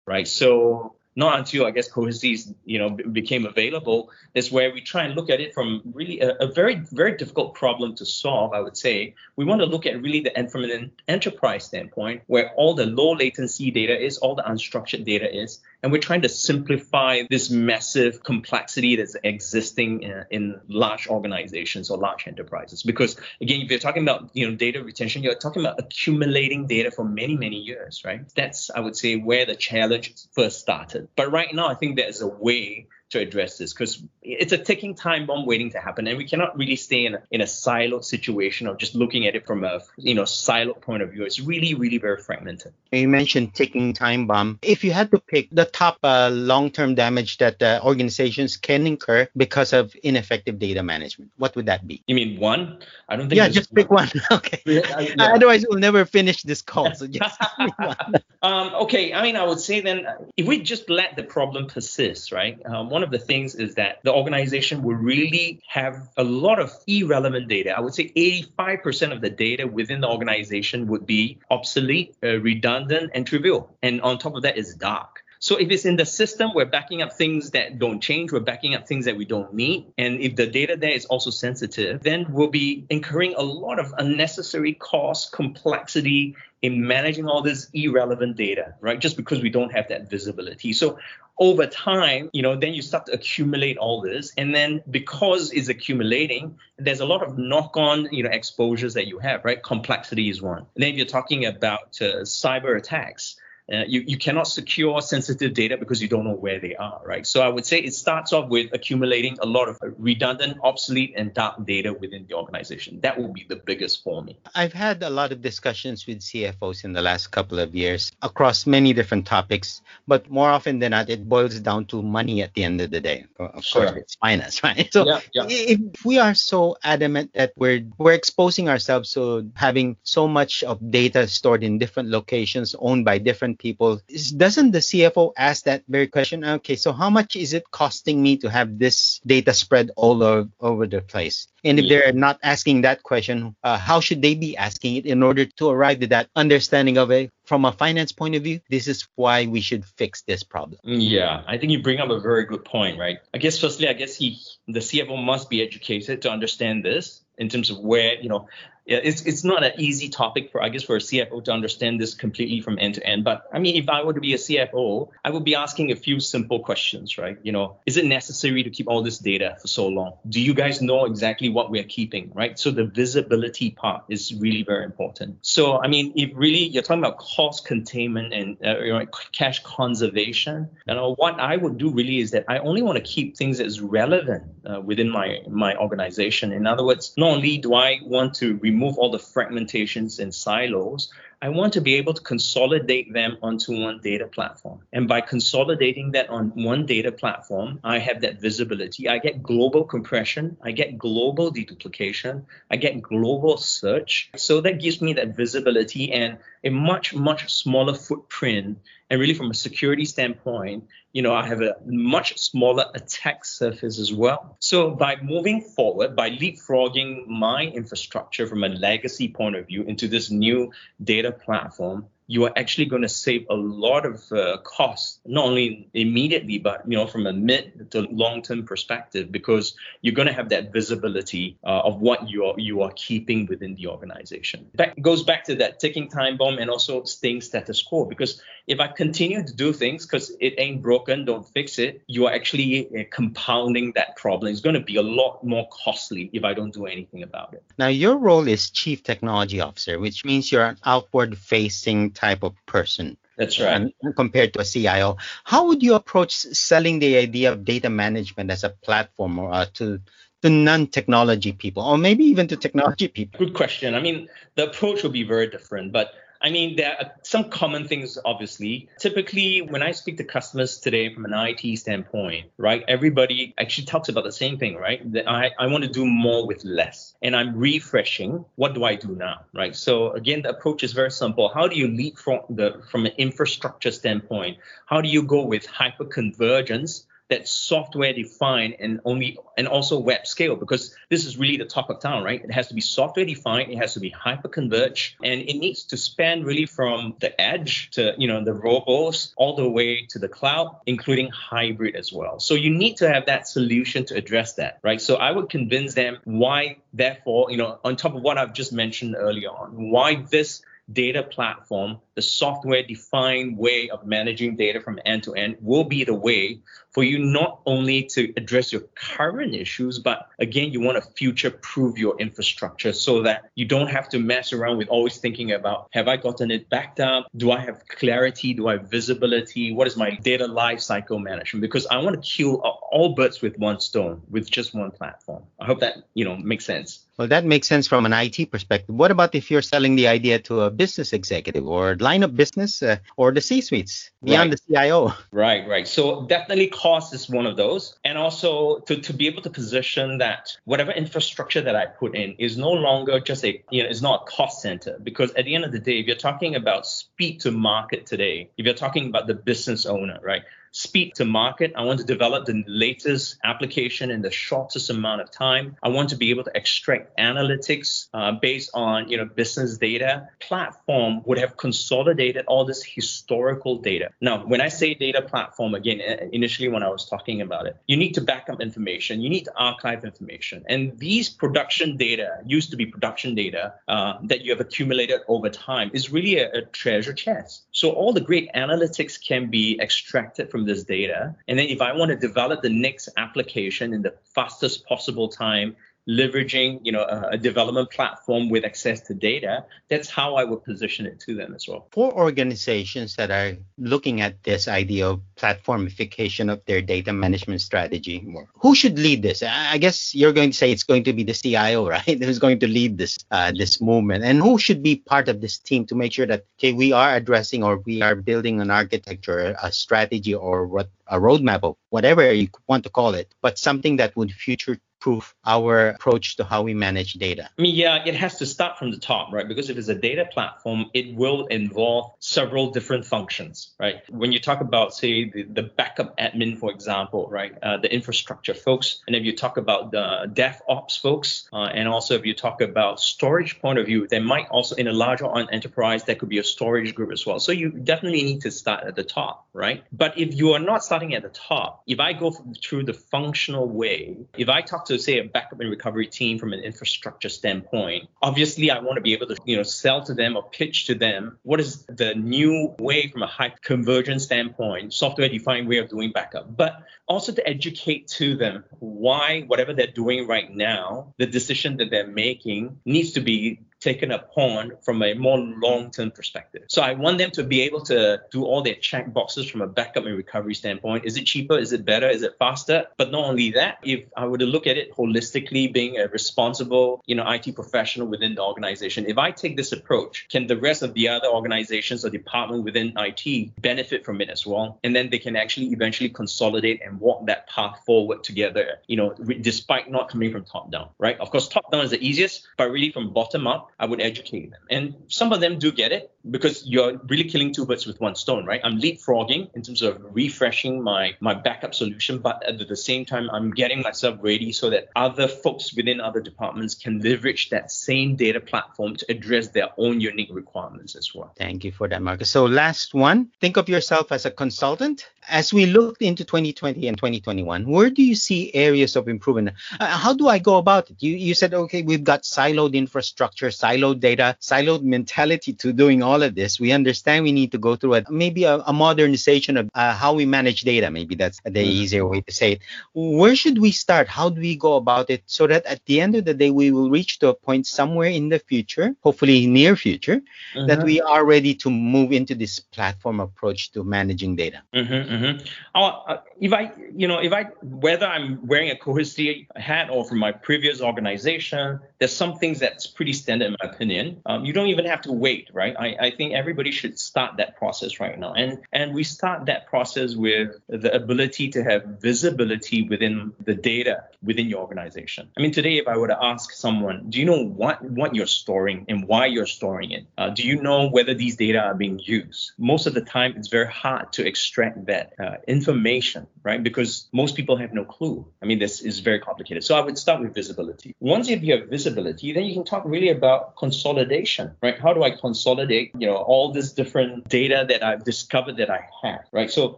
right? 0.06 0.26
So 0.26 0.96
not 1.16 1.38
until 1.38 1.64
I 1.64 1.70
guess 1.70 1.88
Cohesity, 1.88 2.54
you 2.66 2.78
know, 2.78 2.90
became 2.90 3.46
available 3.46 4.10
is 4.34 4.52
where 4.52 4.70
we 4.70 4.82
try 4.82 5.04
and 5.04 5.14
look 5.14 5.30
at 5.30 5.40
it 5.40 5.54
from 5.54 5.80
really 5.94 6.20
a, 6.20 6.36
a, 6.36 6.46
very, 6.46 6.76
very 6.92 7.16
difficult 7.16 7.54
problem 7.54 7.94
to 7.96 8.04
solve. 8.04 8.52
I 8.52 8.60
would 8.60 8.76
say 8.76 9.14
we 9.34 9.46
want 9.46 9.62
to 9.62 9.66
look 9.66 9.86
at 9.86 10.00
really 10.00 10.20
the 10.20 10.48
from 10.48 10.64
an 10.64 10.92
enterprise 11.08 11.64
standpoint, 11.64 12.22
where 12.26 12.50
all 12.50 12.74
the 12.74 12.84
low 12.84 13.12
latency 13.12 13.70
data 13.70 13.98
is, 13.98 14.18
all 14.18 14.34
the 14.34 14.42
unstructured 14.42 15.04
data 15.04 15.34
is, 15.34 15.60
and 15.86 15.92
we're 15.92 16.00
trying 16.00 16.22
to 16.22 16.28
simplify 16.28 17.22
this 17.30 17.48
massive 17.48 18.24
complexity 18.24 18.96
that's 18.96 19.14
existing 19.22 20.02
in, 20.02 20.24
in 20.32 20.60
large 20.66 21.06
organizations 21.06 21.90
or 21.90 21.96
large 21.96 22.26
enterprises. 22.26 22.82
Because 22.82 23.16
again, 23.40 23.60
if 23.60 23.70
you're 23.70 23.78
talking 23.78 24.02
about 24.02 24.30
you 24.32 24.50
know 24.50 24.56
data 24.56 24.82
retention, 24.82 25.22
you're 25.22 25.36
talking 25.36 25.62
about 25.62 25.78
accumulating 25.78 26.66
data 26.66 26.90
for 26.90 27.04
many, 27.04 27.36
many 27.36 27.58
years, 27.58 28.02
right? 28.04 28.22
That's 28.34 28.68
I 28.68 28.80
would 28.80 28.96
say 28.96 29.14
where 29.14 29.46
the 29.46 29.54
challenge 29.54 30.12
first 30.32 30.58
started. 30.58 31.06
But 31.14 31.30
right 31.30 31.54
now, 31.54 31.68
I 31.68 31.74
think 31.74 31.94
there's 31.94 32.20
a 32.20 32.26
way 32.26 32.88
to 33.10 33.20
address 33.20 33.58
this 33.58 33.72
because 33.72 34.02
it's 34.22 34.52
a 34.52 34.58
ticking 34.58 34.94
time 34.94 35.26
bomb 35.26 35.46
waiting 35.46 35.70
to 35.70 35.78
happen 35.78 36.06
and 36.06 36.18
we 36.18 36.26
cannot 36.26 36.56
really 36.56 36.76
stay 36.76 37.06
in 37.06 37.14
a, 37.14 37.22
in 37.30 37.40
a 37.40 37.44
siloed 37.44 38.04
situation 38.04 38.66
of 38.66 38.78
just 38.78 38.94
looking 38.94 39.26
at 39.26 39.36
it 39.36 39.46
from 39.46 39.64
a 39.64 39.80
you 39.96 40.14
know 40.14 40.22
siloed 40.22 40.80
point 40.80 41.02
of 41.02 41.10
view. 41.10 41.24
It's 41.24 41.40
really 41.40 41.74
really 41.74 41.98
very 41.98 42.20
fragmented. 42.20 42.72
You 42.92 43.08
mentioned 43.08 43.54
ticking 43.54 43.92
time 43.92 44.26
bomb. 44.26 44.58
If 44.62 44.82
you 44.84 44.92
had 44.92 45.10
to 45.12 45.18
pick 45.18 45.48
the 45.52 45.64
top 45.64 45.98
uh, 46.02 46.30
long-term 46.32 46.94
damage 46.94 47.38
that 47.38 47.62
uh, 47.62 47.80
organizations 47.84 48.56
can 48.56 48.86
incur 48.86 49.28
because 49.36 49.72
of 49.72 49.94
ineffective 50.02 50.58
data 50.58 50.82
management 50.82 51.30
what 51.36 51.54
would 51.56 51.66
that 51.66 51.86
be? 51.86 52.02
You 52.06 52.14
mean 52.14 52.40
one? 52.40 52.78
I 53.08 53.16
don't 53.16 53.28
think 53.28 53.36
yeah 53.36 53.48
just 53.48 53.74
pick 53.74 53.90
one, 53.90 54.10
okay. 54.30 54.60
Yeah, 54.64 55.00
yeah. 55.00 55.14
otherwise 55.34 55.64
we'll 55.68 55.78
never 55.78 56.04
finish 56.04 56.42
this 56.42 56.62
call 56.62 56.94
so 56.94 57.06
just 57.06 57.40
um, 58.42 58.74
okay 58.74 59.12
i 59.12 59.22
mean 59.22 59.36
i 59.36 59.44
would 59.44 59.60
say 59.60 59.80
then 59.80 60.06
if 60.36 60.46
we 60.46 60.62
just 60.62 60.90
let 60.90 61.16
the 61.16 61.22
problem 61.22 61.66
persist 61.66 62.32
right 62.32 62.60
um, 62.66 62.90
one 62.96 63.02
of 63.02 63.10
the 63.10 63.18
things 63.18 63.54
is 63.54 63.74
that 63.74 64.00
the 64.04 64.14
organization 64.20 64.82
will 64.82 64.94
really 64.94 65.60
have 65.68 66.08
a 66.16 66.24
lot 66.24 66.58
of 66.58 66.72
irrelevant 66.86 67.46
data. 67.46 67.76
I 67.76 67.80
would 67.80 67.92
say 67.92 68.10
85% 68.58 69.12
of 69.12 69.20
the 69.20 69.28
data 69.28 69.66
within 69.66 70.00
the 70.00 70.08
organization 70.08 70.86
would 70.86 71.04
be 71.04 71.38
obsolete, 71.50 72.16
uh, 72.22 72.38
redundant, 72.40 73.10
and 73.14 73.26
trivial. 73.26 73.76
And 73.82 74.00
on 74.00 74.18
top 74.18 74.34
of 74.34 74.44
that 74.44 74.56
is 74.56 74.74
dark. 74.76 75.22
So 75.40 75.58
if 75.58 75.70
it's 75.70 75.84
in 75.84 75.96
the 75.96 76.06
system, 76.06 76.52
we're 76.54 76.72
backing 76.78 77.02
up 77.02 77.12
things 77.12 77.50
that 77.50 77.78
don't 77.78 78.00
change, 78.00 78.32
we're 78.32 78.40
backing 78.40 78.74
up 78.74 78.88
things 78.88 79.04
that 79.04 79.18
we 79.18 79.26
don't 79.26 79.52
need. 79.52 79.92
And 79.98 80.18
if 80.22 80.34
the 80.34 80.46
data 80.46 80.78
there 80.78 80.96
is 81.00 81.04
also 81.04 81.28
sensitive, 81.28 82.02
then 82.02 82.32
we'll 82.32 82.48
be 82.48 82.86
incurring 82.88 83.34
a 83.36 83.42
lot 83.42 83.78
of 83.78 83.92
unnecessary 83.98 84.72
cost, 84.72 85.32
complexity 85.32 86.34
in 86.62 86.86
managing 86.86 87.26
all 87.28 87.42
this 87.42 87.68
irrelevant 87.74 88.36
data, 88.36 88.74
right? 88.80 88.98
Just 88.98 89.18
because 89.18 89.42
we 89.42 89.50
don't 89.50 89.72
have 89.72 89.88
that 89.88 90.08
visibility. 90.08 90.72
So 90.72 90.98
over 91.38 91.66
time, 91.66 92.30
you 92.32 92.42
know, 92.42 92.56
then 92.56 92.72
you 92.72 92.82
start 92.82 93.06
to 93.06 93.12
accumulate 93.12 93.76
all 93.76 94.00
this. 94.00 94.32
And 94.38 94.54
then 94.54 94.82
because 94.90 95.52
it's 95.52 95.68
accumulating, 95.68 96.58
there's 96.78 97.00
a 97.00 97.06
lot 97.06 97.22
of 97.22 97.36
knock 97.36 97.76
on, 97.76 98.08
you 98.10 98.22
know, 98.22 98.30
exposures 98.30 98.94
that 98.94 99.06
you 99.06 99.18
have, 99.18 99.44
right? 99.44 99.62
Complexity 99.62 100.30
is 100.30 100.40
one. 100.40 100.66
And 100.74 100.82
then 100.82 100.90
if 100.90 100.96
you're 100.96 101.06
talking 101.06 101.44
about 101.44 101.98
uh, 102.00 102.24
cyber 102.24 102.76
attacks, 102.76 103.36
uh, 103.72 103.82
you, 103.86 104.04
you 104.06 104.16
cannot 104.16 104.46
secure 104.46 105.00
sensitive 105.00 105.52
data 105.52 105.76
because 105.76 106.00
you 106.00 106.06
don't 106.06 106.24
know 106.24 106.34
where 106.34 106.60
they 106.60 106.76
are, 106.76 107.00
right? 107.04 107.26
So 107.26 107.42
I 107.42 107.48
would 107.48 107.66
say 107.66 107.78
it 107.80 107.94
starts 107.94 108.32
off 108.32 108.48
with 108.48 108.72
accumulating 108.72 109.38
a 109.40 109.46
lot 109.46 109.68
of 109.68 109.78
redundant, 109.98 110.58
obsolete, 110.62 111.14
and 111.16 111.34
dark 111.34 111.64
data 111.66 111.92
within 111.92 112.26
the 112.28 112.34
organization. 112.34 113.00
That 113.00 113.18
will 113.18 113.32
be 113.32 113.44
the 113.48 113.56
biggest 113.56 114.04
for 114.04 114.22
me. 114.22 114.38
I've 114.54 114.72
had 114.72 115.02
a 115.02 115.10
lot 115.10 115.32
of 115.32 115.42
discussions 115.42 116.06
with 116.06 116.20
CFOs 116.20 116.84
in 116.84 116.92
the 116.92 117.02
last 117.02 117.32
couple 117.32 117.58
of 117.58 117.74
years 117.74 118.12
across 118.22 118.66
many 118.66 118.92
different 118.92 119.26
topics, 119.26 119.82
but 120.06 120.30
more 120.30 120.48
often 120.48 120.78
than 120.78 120.92
not, 120.92 121.10
it 121.10 121.28
boils 121.28 121.58
down 121.58 121.86
to 121.86 122.02
money 122.02 122.42
at 122.42 122.54
the 122.54 122.62
end 122.62 122.80
of 122.80 122.90
the 122.92 123.00
day. 123.00 123.26
Of 123.40 123.64
sure. 123.64 123.86
course, 123.86 123.96
it's 123.96 124.14
finance, 124.14 124.62
right? 124.64 124.92
So 124.92 125.06
yeah, 125.06 125.20
yeah. 125.34 125.44
if 125.48 126.04
we 126.04 126.18
are 126.18 126.34
so 126.34 126.76
adamant 126.84 127.32
that 127.34 127.52
we're 127.56 127.84
we're 127.98 128.12
exposing 128.12 128.68
ourselves 128.68 129.12
to 129.14 129.50
having 129.54 129.96
so 130.04 130.28
much 130.28 130.62
of 130.62 130.78
data 130.90 131.26
stored 131.26 131.64
in 131.64 131.78
different 131.78 132.10
locations, 132.10 132.76
owned 132.78 133.04
by 133.04 133.18
different 133.18 133.55
people. 133.58 134.00
Doesn't 134.36 134.70
the 134.72 134.78
CFO 134.78 135.32
ask 135.36 135.64
that 135.64 135.82
very 135.88 136.06
question? 136.06 136.44
Okay, 136.44 136.76
so 136.76 136.92
how 136.92 137.10
much 137.10 137.36
is 137.36 137.52
it 137.52 137.70
costing 137.70 138.22
me 138.22 138.36
to 138.38 138.50
have 138.50 138.78
this 138.78 139.20
data 139.26 139.52
spread 139.52 139.90
all 139.96 140.22
over, 140.22 140.48
over 140.60 140.86
the 140.86 141.00
place? 141.00 141.48
And 141.64 141.80
if 141.80 141.88
they're 141.88 142.12
not 142.12 142.38
asking 142.44 142.82
that 142.82 143.02
question, 143.02 143.56
uh, 143.64 143.76
how 143.76 143.98
should 143.98 144.22
they 144.22 144.34
be 144.36 144.56
asking 144.56 144.96
it 144.96 145.06
in 145.06 145.22
order 145.22 145.44
to 145.44 145.68
arrive 145.68 145.98
to 146.00 146.06
that 146.08 146.28
understanding 146.36 146.96
of 146.96 147.10
it 147.10 147.30
from 147.44 147.64
a 147.64 147.72
finance 147.72 148.12
point 148.12 148.36
of 148.36 148.44
view? 148.44 148.60
This 148.70 148.86
is 148.86 149.08
why 149.16 149.46
we 149.46 149.60
should 149.60 149.84
fix 149.84 150.22
this 150.22 150.44
problem. 150.44 150.78
Yeah, 150.84 151.42
I 151.46 151.58
think 151.58 151.72
you 151.72 151.82
bring 151.82 151.98
up 151.98 152.10
a 152.10 152.20
very 152.20 152.44
good 152.44 152.64
point, 152.64 152.98
right? 152.98 153.18
I 153.34 153.38
guess 153.38 153.58
firstly, 153.58 153.88
I 153.88 153.94
guess 153.94 154.14
he, 154.14 154.38
the 154.68 154.78
CFO 154.78 155.22
must 155.22 155.50
be 155.50 155.60
educated 155.60 156.22
to 156.22 156.30
understand 156.30 156.84
this 156.84 157.22
in 157.38 157.48
terms 157.48 157.70
of 157.70 157.78
where 157.78 158.14
you 158.14 158.28
know 158.28 158.48
yeah, 158.86 159.00
it's 159.02 159.22
it's 159.22 159.42
not 159.42 159.64
an 159.64 159.72
easy 159.78 160.08
topic 160.08 160.52
for 160.52 160.62
I 160.62 160.68
guess 160.68 160.84
for 160.84 160.94
a 160.94 161.00
CFO 161.00 161.42
to 161.44 161.52
understand 161.52 162.00
this 162.00 162.14
completely 162.14 162.60
from 162.60 162.78
end 162.78 162.94
to 162.94 163.04
end. 163.04 163.24
But 163.24 163.48
I 163.52 163.58
mean, 163.58 163.74
if 163.74 163.88
I 163.88 164.04
were 164.04 164.12
to 164.12 164.20
be 164.20 164.32
a 164.32 164.36
CFO, 164.36 165.08
I 165.24 165.30
would 165.30 165.42
be 165.42 165.56
asking 165.56 165.90
a 165.90 165.96
few 165.96 166.20
simple 166.20 166.60
questions, 166.60 167.18
right? 167.18 167.36
You 167.42 167.50
know, 167.50 167.78
is 167.84 167.96
it 167.96 168.04
necessary 168.04 168.62
to 168.62 168.70
keep 168.70 168.86
all 168.86 169.02
this 169.02 169.18
data 169.18 169.56
for 169.60 169.66
so 169.66 169.88
long? 169.88 170.12
Do 170.28 170.40
you 170.40 170.54
guys 170.54 170.80
know 170.80 171.04
exactly 171.04 171.48
what 171.48 171.68
we're 171.68 171.82
keeping, 171.82 172.30
right? 172.32 172.56
So 172.56 172.70
the 172.70 172.84
visibility 172.84 173.72
part 173.72 174.04
is 174.08 174.32
really 174.32 174.62
very 174.62 174.84
important. 174.84 175.38
So 175.42 175.82
I 175.82 175.88
mean, 175.88 176.12
if 176.14 176.30
really 176.34 176.66
you're 176.66 176.84
talking 176.84 177.02
about 177.02 177.18
cost 177.18 177.66
containment 177.66 178.32
and 178.32 178.56
uh, 178.64 178.78
you 178.78 178.92
know, 178.92 179.04
cash 179.32 179.64
conservation, 179.64 180.68
you 180.86 180.94
know, 180.94 181.14
what 181.16 181.40
I 181.40 181.56
would 181.56 181.76
do 181.76 181.90
really 181.90 182.20
is 182.20 182.30
that 182.30 182.44
I 182.46 182.58
only 182.58 182.82
want 182.82 182.98
to 182.98 183.02
keep 183.02 183.36
things 183.36 183.58
as 183.58 183.80
relevant 183.80 184.44
uh, 184.64 184.80
within 184.80 185.10
my 185.10 185.40
my 185.48 185.76
organization. 185.76 186.52
In 186.52 186.68
other 186.68 186.84
words, 186.84 187.14
not 187.16 187.30
only 187.30 187.58
do 187.58 187.74
I 187.74 187.98
want 188.04 188.34
to 188.34 188.56
remove 188.58 188.75
remove 188.76 188.98
all 188.98 189.10
the 189.10 189.18
fragmentations 189.18 190.18
and 190.20 190.34
silos, 190.34 191.10
I 191.40 191.48
want 191.50 191.72
to 191.74 191.80
be 191.80 191.94
able 191.96 192.14
to 192.14 192.22
consolidate 192.22 193.12
them 193.12 193.36
onto 193.42 193.78
one 193.78 194.00
data 194.02 194.26
platform. 194.26 194.80
And 194.92 195.06
by 195.06 195.20
consolidating 195.20 196.12
that 196.12 196.28
on 196.30 196.48
one 196.54 196.86
data 196.86 197.12
platform, 197.12 197.80
I 197.84 197.98
have 197.98 198.20
that 198.22 198.40
visibility. 198.40 199.08
I 199.08 199.18
get 199.18 199.42
global 199.42 199.84
compression, 199.84 200.56
I 200.62 200.72
get 200.72 200.98
global 200.98 201.52
deduplication, 201.52 202.44
I 202.70 202.76
get 202.76 203.02
global 203.02 203.56
search. 203.58 204.30
So 204.36 204.60
that 204.62 204.80
gives 204.80 205.02
me 205.02 205.12
that 205.14 205.36
visibility. 205.36 206.12
And 206.12 206.38
a 206.66 206.70
much, 206.70 207.14
much 207.14 207.52
smaller 207.52 207.94
footprint. 207.94 208.78
And 209.08 209.20
really, 209.20 209.34
from 209.34 209.50
a 209.50 209.54
security 209.54 210.04
standpoint, 210.04 210.88
you 211.12 211.22
know, 211.22 211.32
I 211.32 211.46
have 211.46 211.62
a 211.62 211.76
much 211.86 212.36
smaller 212.38 212.86
attack 212.94 213.44
surface 213.44 214.00
as 214.00 214.12
well. 214.12 214.56
So 214.58 214.90
by 214.90 215.16
moving 215.22 215.60
forward, 215.60 216.16
by 216.16 216.30
leapfrogging 216.30 217.28
my 217.28 217.62
infrastructure 217.62 218.48
from 218.48 218.64
a 218.64 218.68
legacy 218.68 219.28
point 219.28 219.54
of 219.54 219.68
view 219.68 219.84
into 219.84 220.08
this 220.08 220.30
new 220.30 220.72
data 221.02 221.30
platform, 221.30 222.06
you 222.26 222.44
are 222.44 222.52
actually 222.56 222.86
going 222.86 223.02
to 223.02 223.08
save 223.08 223.46
a 223.50 223.54
lot 223.54 224.04
of 224.04 224.32
uh, 224.32 224.58
costs, 224.58 225.20
not 225.24 225.44
only 225.44 225.88
immediately, 225.94 226.58
but 226.58 226.82
you 226.88 226.96
know 226.96 227.06
from 227.06 227.26
a 227.26 227.32
mid 227.32 227.90
to 227.92 228.02
long 228.02 228.42
term 228.42 228.64
perspective, 228.64 229.30
because 229.30 229.74
you're 230.02 230.14
going 230.14 230.28
to 230.28 230.34
have 230.34 230.48
that 230.48 230.72
visibility 230.72 231.56
uh, 231.64 231.80
of 231.80 232.00
what 232.00 232.28
you 232.28 232.44
are 232.44 232.58
you 232.58 232.82
are 232.82 232.92
keeping 232.96 233.46
within 233.46 233.74
the 233.74 233.86
organization. 233.86 234.66
That 234.74 235.00
goes 235.00 235.22
back 235.22 235.44
to 235.44 235.54
that 235.56 235.80
ticking 235.80 236.08
time 236.08 236.36
bomb 236.36 236.58
and 236.58 236.70
also 236.70 237.04
staying 237.04 237.40
status 237.42 237.82
quo. 237.82 238.04
Because 238.04 238.42
if 238.66 238.80
I 238.80 238.88
continue 238.88 239.44
to 239.44 239.54
do 239.54 239.72
things 239.72 240.06
because 240.06 240.30
it 240.40 240.54
ain't 240.58 240.82
broken, 240.82 241.24
don't 241.24 241.46
fix 241.48 241.78
it, 241.78 242.02
you 242.06 242.26
are 242.26 242.32
actually 242.32 242.88
uh, 242.88 243.04
compounding 243.10 243.92
that 243.92 244.16
problem. 244.16 244.50
It's 244.50 244.60
going 244.60 244.74
to 244.74 244.80
be 244.80 244.96
a 244.96 245.02
lot 245.02 245.44
more 245.44 245.68
costly 245.70 246.30
if 246.32 246.44
I 246.44 246.54
don't 246.54 246.74
do 246.74 246.86
anything 246.86 247.22
about 247.22 247.54
it. 247.54 247.62
Now, 247.78 247.88
your 247.88 248.16
role 248.16 248.48
is 248.48 248.70
chief 248.70 249.02
technology 249.02 249.60
officer, 249.60 249.98
which 249.98 250.24
means 250.24 250.50
you're 250.50 250.64
an 250.64 250.78
outward 250.84 251.38
facing 251.38 252.10
type 252.16 252.42
of 252.42 252.54
person. 252.66 253.16
That's 253.36 253.60
right. 253.60 253.92
And 254.00 254.16
compared 254.16 254.54
to 254.54 254.60
a 254.60 254.64
CIO, 254.64 255.18
how 255.44 255.66
would 255.68 255.82
you 255.82 255.94
approach 255.94 256.32
selling 256.34 256.98
the 256.98 257.18
idea 257.18 257.52
of 257.52 257.64
data 257.64 257.90
management 257.90 258.50
as 258.50 258.64
a 258.64 258.70
platform 258.70 259.38
or 259.38 259.52
uh, 259.52 259.66
to 259.74 260.00
to 260.42 260.50
non-technology 260.50 261.52
people, 261.52 261.82
or 261.82 261.98
maybe 261.98 262.24
even 262.24 262.48
to 262.48 262.56
technology 262.56 263.08
people? 263.08 263.38
Good 263.38 263.54
question. 263.54 263.94
I 263.94 264.00
mean, 264.00 264.28
the 264.54 264.68
approach 264.68 265.02
will 265.02 265.10
be 265.10 265.22
very 265.22 265.48
different, 265.48 265.92
but 265.92 266.12
I 266.40 266.50
mean, 266.50 266.76
there 266.76 266.96
are 266.98 267.12
some 267.22 267.50
common 267.50 267.88
things, 267.88 268.18
obviously. 268.24 268.88
Typically, 268.98 269.62
when 269.62 269.82
I 269.82 269.92
speak 269.92 270.18
to 270.18 270.24
customers 270.24 270.78
today 270.78 271.12
from 271.12 271.24
an 271.24 271.32
IT 271.34 271.78
standpoint, 271.78 272.50
right, 272.58 272.84
everybody 272.88 273.54
actually 273.58 273.86
talks 273.86 274.08
about 274.08 274.24
the 274.24 274.32
same 274.32 274.58
thing, 274.58 274.76
right? 274.76 275.00
That 275.12 275.28
I, 275.28 275.50
I 275.58 275.66
want 275.66 275.84
to 275.84 275.90
do 275.90 276.06
more 276.06 276.46
with 276.46 276.64
less. 276.64 277.14
And 277.22 277.34
I'm 277.34 277.56
refreshing. 277.56 278.44
What 278.56 278.74
do 278.74 278.84
I 278.84 278.94
do 278.94 279.08
now, 279.08 279.46
right? 279.54 279.74
So 279.74 280.12
again, 280.12 280.42
the 280.42 280.50
approach 280.50 280.82
is 280.82 280.92
very 280.92 281.10
simple. 281.10 281.48
How 281.48 281.68
do 281.68 281.76
you 281.76 281.88
lead 281.88 282.18
from 282.18 282.40
the 282.50 282.82
from 282.90 283.06
an 283.06 283.12
infrastructure 283.16 283.90
standpoint? 283.90 284.58
How 284.86 285.00
do 285.00 285.08
you 285.08 285.22
go 285.22 285.44
with 285.44 285.66
hyper 285.66 286.04
convergence? 286.04 287.05
That's 287.28 287.50
software 287.50 288.12
defined 288.12 288.76
and 288.78 289.00
only 289.04 289.38
and 289.58 289.66
also 289.66 289.98
web 289.98 290.26
scale 290.26 290.56
because 290.56 290.94
this 291.10 291.24
is 291.24 291.36
really 291.36 291.56
the 291.56 291.64
talk 291.64 291.90
of 291.90 292.00
town, 292.00 292.22
right? 292.22 292.42
It 292.42 292.52
has 292.52 292.68
to 292.68 292.74
be 292.74 292.80
software 292.80 293.24
defined, 293.24 293.72
it 293.72 293.78
has 293.78 293.94
to 293.94 294.00
be 294.00 294.10
hyper 294.10 294.48
converged, 294.48 295.16
and 295.22 295.40
it 295.40 295.56
needs 295.56 295.84
to 295.84 295.96
span 295.96 296.44
really 296.44 296.66
from 296.66 297.16
the 297.20 297.38
edge 297.40 297.90
to 297.92 298.14
you 298.18 298.28
know 298.28 298.44
the 298.44 298.52
robots 298.52 299.32
all 299.36 299.56
the 299.56 299.68
way 299.68 300.06
to 300.10 300.18
the 300.18 300.28
cloud, 300.28 300.76
including 300.86 301.28
hybrid 301.30 301.96
as 301.96 302.12
well. 302.12 302.38
So 302.38 302.54
you 302.54 302.70
need 302.70 302.98
to 302.98 303.08
have 303.12 303.26
that 303.26 303.48
solution 303.48 304.04
to 304.06 304.14
address 304.14 304.54
that, 304.54 304.78
right? 304.82 305.00
So 305.00 305.16
I 305.16 305.32
would 305.32 305.48
convince 305.48 305.94
them 305.94 306.18
why, 306.24 306.78
therefore, 306.92 307.50
you 307.50 307.56
know, 307.56 307.78
on 307.84 307.96
top 307.96 308.14
of 308.14 308.22
what 308.22 308.38
I've 308.38 308.52
just 308.52 308.72
mentioned 308.72 309.16
earlier 309.18 309.50
on, 309.50 309.90
why 309.90 310.16
this 310.30 310.62
data 310.92 311.22
platform, 311.22 311.98
the 312.14 312.22
software 312.22 312.82
defined 312.82 313.58
way 313.58 313.90
of 313.90 314.06
managing 314.06 314.56
data 314.56 314.80
from 314.80 315.00
end 315.04 315.24
to 315.24 315.34
end 315.34 315.56
will 315.60 315.84
be 315.84 316.04
the 316.04 316.14
way 316.14 316.60
for 316.96 317.04
you 317.04 317.18
not 317.18 317.60
only 317.66 318.04
to 318.04 318.32
address 318.38 318.72
your 318.72 318.80
current 318.94 319.54
issues, 319.54 319.98
but 319.98 320.30
again, 320.38 320.72
you 320.72 320.80
want 320.80 320.96
to 320.96 321.10
future 321.10 321.50
proof 321.50 321.98
your 321.98 322.18
infrastructure 322.18 322.90
so 322.94 323.20
that 323.20 323.50
you 323.54 323.66
don't 323.66 323.88
have 323.88 324.08
to 324.08 324.18
mess 324.18 324.54
around 324.54 324.78
with 324.78 324.88
always 324.88 325.18
thinking 325.18 325.52
about 325.52 325.88
have 325.92 326.08
I 326.08 326.16
gotten 326.16 326.50
it 326.50 326.70
backed 326.70 326.98
up? 326.98 327.26
Do 327.36 327.52
I 327.52 327.60
have 327.60 327.86
clarity? 327.86 328.54
Do 328.54 328.68
I 328.68 328.78
have 328.78 328.90
visibility? 328.90 329.74
What 329.74 329.86
is 329.86 329.94
my 329.98 330.12
data 330.12 330.48
lifecycle 330.48 331.22
management? 331.22 331.60
Because 331.60 331.86
I 331.88 331.98
want 331.98 332.16
to 332.16 332.26
kill 332.26 332.62
all 332.90 333.14
birds 333.14 333.42
with 333.42 333.58
one 333.58 333.78
stone 333.78 334.22
with 334.30 334.50
just 334.50 334.74
one 334.74 334.90
platform. 334.90 335.42
I 335.60 335.66
hope 335.66 335.80
that 335.80 335.96
you 336.14 336.24
know 336.24 336.36
makes 336.38 336.64
sense. 336.64 337.06
Well, 337.18 337.28
that 337.28 337.44
makes 337.46 337.66
sense 337.66 337.86
from 337.86 338.04
an 338.04 338.12
IT 338.12 338.50
perspective. 338.50 338.94
What 338.94 339.10
about 339.10 339.34
if 339.34 339.50
you're 339.50 339.62
selling 339.62 339.96
the 339.96 340.06
idea 340.06 340.38
to 340.40 340.62
a 340.62 340.70
business 340.70 341.14
executive 341.14 341.66
or 341.66 341.96
line 341.96 342.22
of 342.22 342.36
business 342.36 342.82
uh, 342.82 342.98
or 343.16 343.32
the 343.32 343.40
C-suites 343.40 344.10
beyond 344.22 344.50
right. 344.50 344.60
the 344.66 344.74
CIO? 344.74 345.14
Right, 345.32 345.66
right. 345.66 345.88
So 345.88 346.26
definitely 346.26 346.68
cost 346.86 347.12
is 347.12 347.28
one 347.28 347.46
of 347.46 347.56
those. 347.56 347.98
And 348.04 348.16
also 348.16 348.78
to, 348.86 349.00
to 349.00 349.12
be 349.12 349.26
able 349.26 349.42
to 349.42 349.50
position 349.50 350.18
that 350.18 350.56
whatever 350.66 350.92
infrastructure 350.92 351.60
that 351.60 351.74
I 351.74 351.86
put 351.86 352.14
in 352.14 352.36
is 352.38 352.56
no 352.56 352.70
longer 352.70 353.18
just 353.18 353.44
a, 353.44 353.60
you 353.70 353.82
know, 353.82 353.88
it's 353.88 354.02
not 354.02 354.22
a 354.22 354.30
cost 354.30 354.62
center. 354.62 354.96
Because 355.02 355.32
at 355.32 355.46
the 355.46 355.56
end 355.56 355.64
of 355.64 355.72
the 355.72 355.80
day, 355.80 355.98
if 355.98 356.06
you're 356.06 356.14
talking 356.14 356.54
about 356.54 356.86
speed 356.86 357.40
to 357.40 357.50
market 357.50 358.06
today, 358.06 358.50
if 358.56 358.64
you're 358.64 358.74
talking 358.86 359.08
about 359.08 359.26
the 359.26 359.34
business 359.34 359.84
owner, 359.84 360.20
right? 360.22 360.42
Speed 360.72 361.14
to 361.16 361.24
market. 361.24 361.72
I 361.76 361.84
want 361.84 362.00
to 362.00 362.04
develop 362.06 362.46
the 362.46 362.64
latest 362.66 363.38
application 363.44 364.10
in 364.10 364.22
the 364.22 364.30
shortest 364.30 364.90
amount 364.90 365.20
of 365.20 365.30
time. 365.30 365.76
I 365.82 365.88
want 365.88 366.10
to 366.10 366.16
be 366.16 366.30
able 366.30 366.44
to 366.44 366.52
extract 366.54 367.16
analytics 367.18 368.08
uh, 368.12 368.32
based 368.32 368.70
on 368.74 369.08
you 369.08 369.16
know 369.16 369.24
business 369.24 369.78
data. 369.78 370.28
Platform 370.40 371.22
would 371.24 371.38
have 371.38 371.56
consolidated 371.56 372.44
all 372.46 372.64
this 372.64 372.82
historical 372.84 373.78
data. 373.78 374.10
Now, 374.20 374.44
when 374.46 374.60
I 374.60 374.68
say 374.68 374.94
data 374.94 375.22
platform 375.22 375.74
again, 375.74 376.00
initially 376.32 376.68
when 376.68 376.82
I 376.82 376.88
was 376.88 377.08
talking 377.08 377.40
about 377.40 377.66
it, 377.66 377.76
you 377.86 377.96
need 377.96 378.12
to 378.12 378.20
back 378.20 378.48
up 378.48 378.60
information. 378.60 379.20
You 379.20 379.30
need 379.30 379.44
to 379.44 379.52
archive 379.56 380.04
information, 380.04 380.64
and 380.68 380.98
these 380.98 381.28
production 381.28 381.96
data 381.96 382.38
used 382.46 382.70
to 382.70 382.76
be 382.76 382.86
production 382.86 383.34
data 383.34 383.74
uh, 383.88 384.14
that 384.24 384.42
you 384.42 384.50
have 384.50 384.60
accumulated 384.60 385.20
over 385.28 385.48
time 385.48 385.90
is 385.94 386.12
really 386.12 386.38
a, 386.38 386.50
a 386.52 386.62
treasure 386.62 387.12
chest. 387.12 387.64
So 387.72 387.90
all 387.90 388.12
the 388.12 388.20
great 388.20 388.52
analytics 388.54 389.22
can 389.22 389.50
be 389.50 389.78
extracted 389.80 390.50
from 390.50 390.65
this 390.66 390.84
data. 390.84 391.34
And 391.48 391.58
then 391.58 391.66
if 391.68 391.80
I 391.80 391.92
want 391.92 392.10
to 392.10 392.16
develop 392.16 392.62
the 392.62 392.70
next 392.70 393.08
application 393.16 393.92
in 393.92 394.02
the 394.02 394.14
fastest 394.34 394.86
possible 394.86 395.28
time, 395.28 395.76
leveraging 396.08 396.80
you 396.84 396.92
know 396.92 397.02
a, 397.02 397.30
a, 397.32 397.38
development 397.38 397.90
platform 397.90 398.48
with 398.48 398.64
access 398.64 399.00
to 399.00 399.12
data 399.12 399.64
that's 399.88 400.08
how 400.08 400.36
i 400.36 400.44
would 400.44 400.62
position 400.62 401.04
it 401.04 401.18
to 401.18 401.34
them 401.34 401.52
as 401.54 401.66
well. 401.66 401.88
For 401.90 402.12
organizations 402.12 403.16
that 403.16 403.30
are 403.30 403.56
looking 403.78 404.20
at 404.20 404.42
this 404.44 404.68
idea 404.68 405.08
of 405.08 405.20
platformification 405.36 406.52
of 406.52 406.64
their 406.66 406.80
data 406.80 407.12
management 407.12 407.60
strategy 407.60 408.24
who 408.54 408.74
should 408.74 408.98
lead 408.98 409.22
this? 409.22 409.42
I 409.42 409.78
guess 409.78 410.14
you're 410.14 410.32
going 410.32 410.50
to 410.50 410.56
say 410.56 410.70
it's 410.70 410.82
going 410.82 411.04
to 411.04 411.12
be 411.12 411.24
the 411.24 411.34
cio 411.34 411.88
right 411.96 412.22
who's 412.22 412.38
going 412.38 412.60
to 412.60 412.68
lead 412.68 412.98
this 412.98 413.18
uh, 413.30 413.52
this 413.56 413.80
movement. 413.80 414.24
And 414.24 414.40
who 414.40 414.58
should 414.58 414.82
be 414.82 414.96
part 414.96 415.28
of 415.28 415.40
this 415.40 415.58
team 415.58 415.86
to 415.86 415.94
make 415.94 416.12
sure 416.12 416.26
that 416.26 416.44
okay 416.58 416.72
we 416.72 416.92
are 416.92 417.14
addressing 417.14 417.62
or 417.62 417.78
we 417.78 418.02
are 418.02 418.14
building 418.14 418.60
an 418.60 418.70
architecture 418.70 419.56
a 419.62 419.72
strategy 419.72 420.34
or 420.34 420.66
what 420.66 420.88
a 421.08 421.18
roadmap 421.18 421.60
of 421.62 421.76
whatever 421.90 422.32
you 422.32 422.48
want 422.66 422.84
to 422.84 422.90
call 422.90 423.14
it 423.14 423.32
but 423.40 423.58
something 423.58 423.96
that 423.96 424.16
would 424.16 424.32
future 424.32 424.78
improve 425.06 425.34
our 425.44 425.88
approach 425.90 426.36
to 426.36 426.44
how 426.44 426.62
we 426.62 426.74
manage 426.74 427.14
data? 427.14 427.48
I 427.58 427.62
mean, 427.62 427.74
yeah, 427.74 428.04
it 428.04 428.14
has 428.14 428.38
to 428.38 428.46
start 428.46 428.78
from 428.78 428.90
the 428.90 428.98
top, 428.98 429.32
right? 429.32 429.46
Because 429.46 429.70
if 429.70 429.78
it's 429.78 429.88
a 429.88 429.94
data 429.94 430.26
platform, 430.30 430.90
it 430.94 431.14
will 431.14 431.46
involve 431.46 432.12
several 432.18 432.70
different 432.70 433.04
functions, 433.04 433.74
right? 433.78 433.96
When 434.10 434.32
you 434.32 434.40
talk 434.40 434.60
about, 434.60 434.94
say, 434.94 435.30
the, 435.30 435.42
the 435.44 435.62
backup 435.62 436.18
admin, 436.18 436.58
for 436.58 436.70
example, 436.70 437.28
right, 437.30 437.56
uh, 437.62 437.76
the 437.78 437.92
infrastructure 437.92 438.54
folks, 438.54 439.02
and 439.06 439.14
if 439.14 439.24
you 439.24 439.36
talk 439.36 439.56
about 439.56 439.92
the 439.92 440.30
DevOps 440.32 441.00
folks, 441.00 441.48
uh, 441.52 441.64
and 441.64 441.88
also 441.88 442.14
if 442.14 442.26
you 442.26 442.34
talk 442.34 442.60
about 442.60 443.00
storage 443.00 443.60
point 443.60 443.78
of 443.78 443.86
view, 443.86 444.06
there 444.08 444.20
might 444.20 444.48
also, 444.48 444.74
in 444.74 444.88
a 444.88 444.92
larger 444.92 445.26
enterprise, 445.50 446.04
there 446.04 446.16
could 446.16 446.28
be 446.28 446.38
a 446.38 446.44
storage 446.44 446.94
group 446.94 447.12
as 447.12 447.24
well. 447.24 447.38
So 447.38 447.52
you 447.52 447.70
definitely 447.70 448.22
need 448.24 448.42
to 448.42 448.50
start 448.50 448.84
at 448.84 448.96
the 448.96 449.04
top, 449.04 449.45
right? 449.56 449.84
But 449.90 450.18
if 450.18 450.34
you 450.34 450.52
are 450.52 450.58
not 450.58 450.84
starting 450.84 451.14
at 451.14 451.22
the 451.22 451.30
top, 451.30 451.82
if 451.86 451.98
I 451.98 452.12
go 452.12 452.30
through 452.30 452.84
the 452.84 452.92
functional 452.92 453.68
way, 453.68 454.18
if 454.36 454.48
I 454.48 454.60
talk 454.60 454.84
to 454.86 454.98
say 454.98 455.18
a 455.18 455.24
backup 455.24 455.58
and 455.60 455.70
recovery 455.70 456.06
team 456.06 456.38
from 456.38 456.52
an 456.52 456.60
infrastructure 456.60 457.30
standpoint, 457.30 458.08
obviously 458.22 458.70
I 458.70 458.78
want 458.80 458.96
to 458.96 459.00
be 459.00 459.14
able 459.14 459.28
to, 459.28 459.36
you 459.46 459.56
know, 459.56 459.62
sell 459.62 460.04
to 460.04 460.14
them 460.14 460.36
or 460.36 460.42
pitch 460.42 460.86
to 460.86 460.94
them 460.94 461.38
what 461.42 461.58
is 461.58 461.86
the 461.86 462.14
new 462.14 462.74
way 462.78 463.08
from 463.08 463.22
a 463.22 463.26
high 463.26 463.54
convergence 463.62 464.24
standpoint, 464.24 464.92
software 464.92 465.28
defined 465.28 465.68
way 465.68 465.78
of 465.78 465.88
doing 465.88 466.12
backup, 466.12 466.54
but 466.54 466.82
also 467.08 467.32
to 467.32 467.48
educate 467.48 468.08
to 468.08 468.36
them 468.36 468.64
why 468.78 469.42
whatever 469.46 469.72
they're 469.72 469.86
doing 469.86 470.26
right 470.26 470.54
now, 470.54 471.14
the 471.16 471.26
decision 471.26 471.78
that 471.78 471.90
they're 471.90 472.06
making 472.06 472.78
needs 472.84 473.12
to 473.12 473.20
be 473.20 473.60
taken 473.80 474.10
upon 474.10 474.72
from 474.82 475.02
a 475.02 475.14
more 475.14 475.38
long-term 475.38 476.10
perspective. 476.10 476.64
So 476.68 476.82
I 476.82 476.94
want 476.94 477.18
them 477.18 477.30
to 477.32 477.44
be 477.44 477.62
able 477.62 477.82
to 477.82 478.20
do 478.30 478.44
all 478.44 478.62
their 478.62 478.74
check 478.74 479.12
boxes 479.12 479.48
from 479.48 479.60
a 479.60 479.66
backup 479.66 480.06
and 480.06 480.16
recovery 480.16 480.54
standpoint. 480.54 481.04
Is 481.04 481.16
it 481.16 481.24
cheaper? 481.24 481.58
Is 481.58 481.72
it 481.72 481.84
better? 481.84 482.08
Is 482.08 482.22
it 482.22 482.36
faster? 482.38 482.86
But 482.96 483.10
not 483.10 483.24
only 483.24 483.52
that, 483.52 483.78
if 483.82 484.04
I 484.16 484.26
were 484.26 484.38
to 484.38 484.46
look 484.46 484.66
at 484.66 484.76
it 484.76 484.94
holistically, 484.96 485.72
being 485.72 485.98
a 485.98 486.08
responsible, 486.08 487.02
you 487.06 487.14
know, 487.14 487.28
IT 487.30 487.54
professional 487.54 488.06
within 488.06 488.34
the 488.34 488.42
organization, 488.42 489.06
if 489.06 489.18
I 489.18 489.30
take 489.30 489.56
this 489.56 489.72
approach, 489.72 490.26
can 490.30 490.46
the 490.46 490.56
rest 490.56 490.82
of 490.82 490.94
the 490.94 491.08
other 491.08 491.28
organizations 491.28 492.04
or 492.04 492.10
department 492.10 492.64
within 492.64 492.94
IT 492.96 493.60
benefit 493.60 494.04
from 494.04 494.20
it 494.20 494.30
as 494.30 494.46
well? 494.46 494.78
And 494.84 494.96
then 494.96 495.10
they 495.10 495.18
can 495.18 495.36
actually 495.36 495.66
eventually 495.66 496.08
consolidate 496.08 496.80
and 496.84 496.98
walk 496.98 497.26
that 497.26 497.48
path 497.48 497.82
forward 497.84 498.24
together, 498.24 498.78
you 498.86 498.96
know, 498.96 499.14
despite 499.40 499.90
not 499.90 500.08
coming 500.08 500.32
from 500.32 500.44
top 500.44 500.70
down, 500.70 500.88
right? 500.98 501.18
Of 501.20 501.30
course, 501.30 501.48
top 501.48 501.70
down 501.70 501.84
is 501.84 501.90
the 501.90 502.04
easiest, 502.04 502.46
but 502.56 502.70
really 502.70 502.90
from 502.92 503.12
bottom 503.12 503.46
up, 503.46 503.65
I 503.78 503.86
would 503.86 504.00
educate 504.00 504.50
them. 504.50 504.60
And 504.70 504.94
some 505.08 505.32
of 505.32 505.40
them 505.40 505.58
do 505.58 505.72
get 505.72 505.92
it 505.92 506.10
because 506.30 506.66
you're 506.66 506.98
really 507.08 507.24
killing 507.24 507.52
two 507.52 507.66
birds 507.66 507.86
with 507.86 508.00
one 508.00 508.14
stone, 508.14 508.46
right? 508.46 508.60
I'm 508.64 508.80
leapfrogging 508.80 509.54
in 509.54 509.62
terms 509.62 509.82
of 509.82 510.02
refreshing 510.12 510.82
my 510.82 511.14
my 511.20 511.34
backup 511.34 511.74
solution, 511.74 512.18
but 512.18 512.42
at 512.46 512.66
the 512.66 512.76
same 512.76 513.04
time, 513.04 513.28
I'm 513.30 513.50
getting 513.50 513.82
myself 513.82 514.18
ready 514.20 514.52
so 514.52 514.70
that 514.70 514.88
other 514.96 515.28
folks 515.28 515.74
within 515.74 516.00
other 516.00 516.20
departments 516.20 516.74
can 516.74 517.00
leverage 517.00 517.50
that 517.50 517.70
same 517.70 518.16
data 518.16 518.40
platform 518.40 518.96
to 518.96 519.06
address 519.08 519.48
their 519.48 519.68
own 519.78 520.00
unique 520.00 520.30
requirements 520.32 520.96
as 520.96 521.14
well. 521.14 521.32
Thank 521.36 521.64
you 521.64 521.72
for 521.72 521.88
that, 521.88 522.02
Marcus. 522.02 522.30
So 522.30 522.44
last 522.44 522.94
one, 522.94 523.30
think 523.40 523.56
of 523.56 523.68
yourself 523.68 524.12
as 524.12 524.26
a 524.26 524.30
consultant. 524.30 525.08
As 525.28 525.52
we 525.52 525.66
looked 525.66 526.02
into 526.02 526.24
2020 526.24 526.86
and 526.86 526.96
2021, 526.96 527.66
where 527.66 527.90
do 527.90 528.02
you 528.02 528.14
see 528.14 528.54
areas 528.54 528.94
of 528.94 529.08
improvement? 529.08 529.56
Uh, 529.78 529.86
how 529.86 530.14
do 530.14 530.28
I 530.28 530.38
go 530.38 530.56
about 530.56 530.90
it? 530.90 530.96
You 531.00 531.16
you 531.16 531.34
said 531.34 531.52
okay, 531.52 531.82
we've 531.82 532.04
got 532.04 532.22
siloed 532.22 532.74
infrastructure, 532.74 533.50
siloed 533.60 534.00
data, 534.00 534.36
siloed 534.40 534.82
mentality 534.82 535.52
to 535.52 535.72
doing 535.72 536.02
all 536.02 536.22
of 536.22 536.34
this. 536.34 536.60
We 536.60 536.72
understand 536.72 537.24
we 537.24 537.32
need 537.32 537.52
to 537.52 537.58
go 537.58 537.76
through 537.76 537.94
a, 537.94 538.02
maybe 538.10 538.44
a, 538.44 538.58
a 538.58 538.72
modernization 538.72 539.56
of 539.56 539.70
uh, 539.74 539.94
how 539.94 540.14
we 540.14 540.26
manage 540.26 540.62
data. 540.62 540.90
Maybe 540.90 541.14
that's 541.14 541.40
the 541.44 541.50
mm-hmm. 541.50 541.80
easier 541.80 542.06
way 542.06 542.20
to 542.20 542.32
say 542.32 542.52
it. 542.52 542.60
Where 542.94 543.36
should 543.36 543.58
we 543.58 543.70
start? 543.70 544.08
How 544.08 544.28
do 544.28 544.40
we 544.40 544.56
go 544.56 544.76
about 544.76 545.10
it 545.10 545.22
so 545.26 545.46
that 545.46 545.64
at 545.66 545.84
the 545.86 546.00
end 546.00 546.14
of 546.14 546.24
the 546.24 546.34
day 546.34 546.50
we 546.50 546.70
will 546.70 546.90
reach 546.90 547.18
to 547.20 547.28
a 547.28 547.34
point 547.34 547.66
somewhere 547.66 548.10
in 548.10 548.28
the 548.28 548.38
future, 548.38 548.94
hopefully 549.02 549.46
near 549.46 549.76
future, 549.76 550.20
mm-hmm. 550.54 550.66
that 550.66 550.82
we 550.82 551.00
are 551.00 551.24
ready 551.24 551.54
to 551.54 551.70
move 551.70 552.12
into 552.12 552.34
this 552.34 552.60
platform 552.60 553.20
approach 553.20 553.72
to 553.72 553.84
managing 553.84 554.36
data? 554.36 554.62
Mm-hmm, 554.74 555.14
mm-hmm. 555.14 555.46
uh, 555.74 556.16
if 556.40 556.52
I, 556.52 556.72
you 556.94 557.08
know, 557.08 557.18
if 557.18 557.32
I, 557.32 557.44
whether 557.62 558.06
I'm 558.06 558.46
wearing 558.46 558.70
a 558.70 558.76
Cohesity 558.76 559.46
hat 559.56 559.90
or 559.90 560.04
from 560.04 560.18
my 560.18 560.32
previous 560.32 560.80
organization, 560.80 561.80
there's 561.98 562.12
some 562.12 562.38
things 562.38 562.58
that's 562.58 562.86
pretty 562.86 563.12
standard 563.12 563.45
in 563.46 563.56
my 563.60 563.70
opinion. 563.70 564.20
Um, 564.26 564.44
you 564.44 564.52
don't 564.52 564.68
even 564.68 564.84
have 564.86 565.02
to 565.02 565.12
wait, 565.12 565.50
right? 565.52 565.74
I, 565.78 565.96
I 566.00 566.10
think 566.10 566.34
everybody 566.34 566.72
should 566.72 566.98
start 566.98 567.36
that 567.38 567.56
process 567.56 568.00
right 568.00 568.18
now, 568.18 568.34
and 568.34 568.58
and 568.72 568.94
we 568.94 569.04
start 569.04 569.46
that 569.46 569.66
process 569.66 570.14
with 570.14 570.56
the 570.68 570.94
ability 570.94 571.48
to 571.50 571.62
have 571.62 571.82
visibility 572.00 572.82
within 572.82 573.32
the 573.44 573.54
data 573.54 574.04
within 574.22 574.48
your 574.48 574.60
organization. 574.60 575.30
I 575.36 575.42
mean, 575.42 575.52
today 575.52 575.78
if 575.78 575.86
I 575.88 575.96
were 575.96 576.08
to 576.08 576.18
ask 576.20 576.52
someone, 576.52 577.06
do 577.08 577.18
you 577.18 577.24
know 577.24 577.44
what 577.44 577.82
what 577.82 578.14
you're 578.14 578.26
storing 578.26 578.84
and 578.88 579.06
why 579.06 579.26
you're 579.26 579.46
storing 579.46 579.92
it? 579.92 580.06
Uh, 580.18 580.30
do 580.30 580.46
you 580.46 580.60
know 580.60 580.88
whether 580.88 581.14
these 581.14 581.36
data 581.36 581.60
are 581.60 581.74
being 581.74 581.98
used? 581.98 582.52
Most 582.58 582.86
of 582.86 582.94
the 582.94 583.00
time, 583.00 583.34
it's 583.36 583.48
very 583.48 583.70
hard 583.70 584.12
to 584.14 584.26
extract 584.26 584.86
that 584.86 585.12
uh, 585.18 585.36
information, 585.46 586.26
right? 586.46 586.62
Because 586.62 587.08
most 587.12 587.34
people 587.34 587.56
have 587.56 587.74
no 587.74 587.84
clue. 587.84 588.24
I 588.40 588.46
mean, 588.46 588.60
this 588.60 588.80
is 588.80 589.00
very 589.00 589.18
complicated. 589.18 589.64
So 589.64 589.74
I 589.76 589.80
would 589.80 589.98
start 589.98 590.20
with 590.20 590.32
visibility. 590.32 590.94
Once 591.00 591.28
you 591.28 591.36
have 591.52 591.68
visibility, 591.68 592.32
then 592.32 592.44
you 592.44 592.54
can 592.54 592.64
talk 592.64 592.84
really 592.86 593.08
about 593.08 593.56
consolidation, 593.56 594.52
right? 594.62 594.78
How 594.78 594.92
do 594.94 595.02
I 595.02 595.10
consolidate, 595.10 595.90
you 595.98 596.06
know, 596.06 596.14
all 596.14 596.52
this 596.52 596.72
different 596.72 597.28
data 597.28 597.66
that 597.68 597.82
I've 597.82 598.04
discovered 598.04 598.58
that 598.58 598.70
I 598.70 598.82
have, 599.02 599.24
right? 599.32 599.50
So 599.50 599.76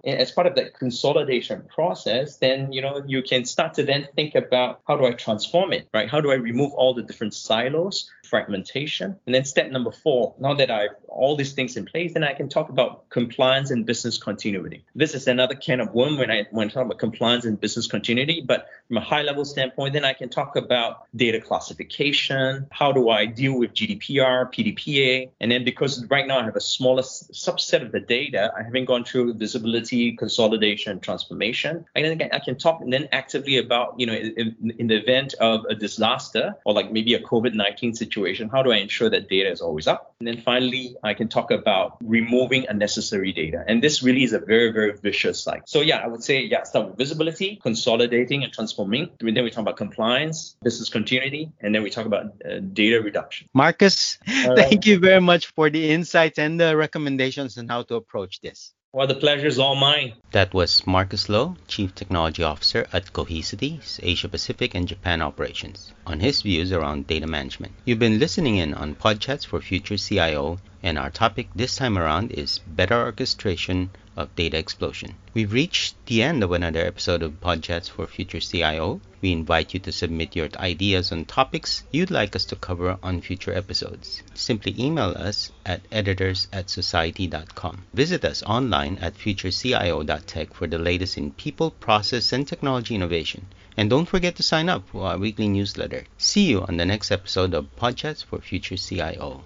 as 0.05 0.31
part 0.31 0.47
of 0.47 0.57
that 0.57 0.75
consolidation 0.75 1.63
process, 1.75 2.37
then 2.37 2.71
you 2.71 2.83
know 2.83 3.03
you 3.07 3.23
can 3.23 3.47
start 3.47 3.73
to 3.75 3.83
then 3.83 4.07
think 4.15 4.35
about 4.35 4.83
how 4.87 4.99
do 4.99 5.07
I 5.07 5.13
transform 5.13 5.73
it, 5.73 5.89
right? 5.95 6.09
How 6.09 6.21
do 6.21 6.31
I 6.31 6.35
remove 6.35 6.73
all 6.75 6.93
the 6.93 7.03
different 7.03 7.33
silos 7.33 8.11
fragmentation. 8.29 9.17
And 9.27 9.35
then 9.35 9.45
step 9.45 9.71
number 9.71 9.93
four, 9.93 10.35
now 10.39 10.55
that 10.55 10.71
I've 10.71 10.91
all 11.09 11.37
these 11.37 11.53
things 11.53 11.77
in 11.77 11.85
place, 11.85 12.13
then 12.15 12.25
I 12.25 12.33
can 12.33 12.49
talk 12.49 12.69
about 12.69 13.09
compliance 13.11 13.71
and 13.71 13.85
business 13.85 14.19
continuity. 14.19 14.85
This 14.95 15.15
is 15.15 15.27
another 15.27 15.55
can 15.55 15.81
of 15.81 15.93
worm 15.93 16.19
when 16.19 16.31
I 16.31 16.47
when 16.51 16.69
I 16.69 16.71
talk 16.71 16.85
about 16.87 16.99
compliance 16.99 17.45
and 17.45 17.61
business 17.61 17.87
continuity, 17.87 18.43
but 18.45 18.69
from 18.87 18.99
a 18.99 19.01
high 19.01 19.23
level 19.23 19.45
standpoint, 19.45 19.93
then 19.93 20.05
I 20.05 20.13
can 20.13 20.29
talk 20.29 20.57
about 20.57 21.07
data 21.15 21.41
classification. 21.41 22.67
How 22.71 22.93
do 22.93 23.11
I 23.11 23.27
deal 23.27 23.59
with 23.59 23.75
GDPR, 23.75 24.53
PDPA? 24.55 25.31
And 25.41 25.51
then 25.51 25.65
because 25.65 26.05
right 26.07 26.27
now 26.27 26.39
I 26.39 26.45
have 26.45 26.57
a 26.57 26.61
smaller 26.61 27.03
subset 27.03 27.83
of 27.83 27.93
the 27.93 28.01
data, 28.01 28.53
I 28.57 28.63
haven't 28.63 28.87
gone 28.87 29.05
through 29.05 29.35
visibility, 29.35 30.13
consolidation, 30.13 31.01
transformation. 31.01 31.85
And 31.95 32.21
then 32.21 32.31
I 32.33 32.39
can 32.39 32.57
talk 32.57 32.81
then 32.87 33.09
actively 33.13 33.59
about, 33.59 33.99
you 33.99 34.07
know, 34.07 34.15
in, 34.15 34.75
in 34.79 34.87
the 34.87 34.97
event 34.97 35.35
of 35.41 35.65
a 35.69 35.75
disaster 35.75 36.55
or 36.65 36.75
like 36.75 36.93
maybe 36.93 37.15
a 37.15 37.21
COVID-19 37.21 37.97
situation 37.97 38.18
situation, 38.19 38.49
how 38.49 38.63
do 38.63 38.73
I 38.73 38.77
ensure 38.77 39.11
that 39.11 39.29
data 39.29 39.51
is 39.51 39.61
always 39.61 39.87
up? 39.87 40.15
And 40.21 40.27
then 40.27 40.39
finally, 40.39 40.97
I 41.03 41.15
can 41.15 41.29
talk 41.29 41.51
about 41.51 41.99
removing 42.03 42.67
unnecessary 42.69 43.33
data. 43.33 43.65
And 43.67 43.83
this 43.83 44.03
really 44.03 44.25
is 44.25 44.33
a 44.33 44.39
very, 44.39 44.73
very 44.73 44.93
vicious 44.97 45.41
cycle. 45.41 45.65
So 45.67 45.81
yeah, 45.81 45.99
I 45.99 46.09
would 46.09 46.23
say, 46.23 46.43
yeah, 46.43 46.65
start 46.65 46.89
with 46.89 46.99
visibility, 46.99 47.59
consolidating 47.63 48.43
and 48.45 48.53
transforming. 48.53 49.11
And 49.21 49.37
then 49.37 49.45
we 49.45 49.51
talk 49.51 49.63
about 49.63 49.77
compliance, 49.77 50.57
business 50.63 50.89
continuity, 50.89 51.53
and 51.61 51.75
then 51.75 51.83
we 51.83 51.91
talk 51.91 52.07
about 52.07 52.27
uh, 52.45 52.59
data 52.73 53.01
reduction. 53.01 53.49
Marcus, 53.55 54.19
thank 54.27 54.87
you 54.87 54.99
very 54.99 55.21
much 55.21 55.47
for 55.49 55.71
the 55.71 55.91
insights 55.91 56.39
and 56.39 56.61
the 56.61 56.77
recommendations 56.77 57.59
on 57.59 57.69
how 57.69 57.83
to 57.83 57.95
approach 57.95 58.41
this. 58.41 58.75
Well, 58.91 59.07
the 59.07 59.15
pleasure 59.15 59.47
is 59.47 59.59
all 59.59 59.75
mine. 59.75 60.15
That 60.31 60.55
was 60.55 60.87
Marcus 60.87 61.29
Loh, 61.29 61.59
Chief 61.67 61.95
Technology 61.95 62.43
Officer 62.43 62.89
at 62.91 63.13
Cohesity's 63.13 64.01
Asia 64.03 64.31
Pacific 64.31 64.75
and 64.75 64.89
Japan 64.89 65.21
operations, 65.21 65.93
on 66.07 66.21
his 66.21 66.41
views 66.41 66.73
around 66.73 67.07
data 67.07 67.27
management. 67.27 67.75
You've 67.85 67.99
been 67.99 68.19
listening 68.19 68.57
in 68.57 68.73
on 68.73 68.95
Podchats 68.95 69.45
for 69.45 69.61
Future 69.61 69.99
CIO, 69.99 70.59
and 70.83 70.99
our 70.99 71.11
topic 71.11 71.49
this 71.55 71.77
time 71.77 71.99
around 71.99 72.33
is 72.33 72.61
better 72.61 72.95
orchestration 72.95 73.91
of 74.19 74.35
data 74.35 74.59
explosion. 74.59 75.15
We've 75.33 75.53
reached 75.53 75.95
the 76.07 76.23
end 76.23 76.43
of 76.43 76.51
another 76.51 76.81
episode 76.81 77.23
of 77.23 77.41
Podchats 77.41 77.89
for 77.89 78.07
Future 78.07 78.41
CIO. 78.41 79.01
We 79.21 79.33
invite 79.33 79.75
you 79.75 79.81
to 79.81 79.93
submit 79.93 80.35
your 80.35 80.49
ideas 80.57 81.13
on 81.13 81.25
topics 81.25 81.85
you'd 81.93 82.11
like 82.11 82.35
us 82.35 82.45
to 82.47 82.57
cover 82.57 82.99
on 83.03 83.21
future 83.21 83.55
episodes. 83.55 84.23
Simply 84.35 84.75
email 84.79 85.11
us 85.11 85.53
at 85.65 85.83
editors 85.93 86.49
at 86.53 86.69
society.com. 86.69 87.85
Visit 87.95 88.25
us 88.25 88.43
online 88.43 88.99
at 89.01 89.17
futurecio.tech 89.17 90.53
for 90.53 90.67
the 90.67 90.79
latest 90.79 91.17
in 91.17 91.31
people, 91.33 91.71
process, 91.71 92.33
and 92.33 92.47
technology 92.47 92.97
innovation. 92.97 93.47
And 93.77 93.89
don't 93.89 94.07
forget 94.07 94.35
to 94.37 94.43
sign 94.43 94.69
up 94.69 94.89
for 94.89 95.07
our 95.07 95.19
weekly 95.19 95.47
newsletter. 95.47 96.05
See 96.17 96.47
you 96.47 96.63
on 96.63 96.77
the 96.77 96.87
next 96.87 97.13
episode 97.13 97.55
of 97.55 97.77
Podchats 97.77 98.25
for 98.25 98.41
Future 98.41 98.77
CIO. 98.77 99.45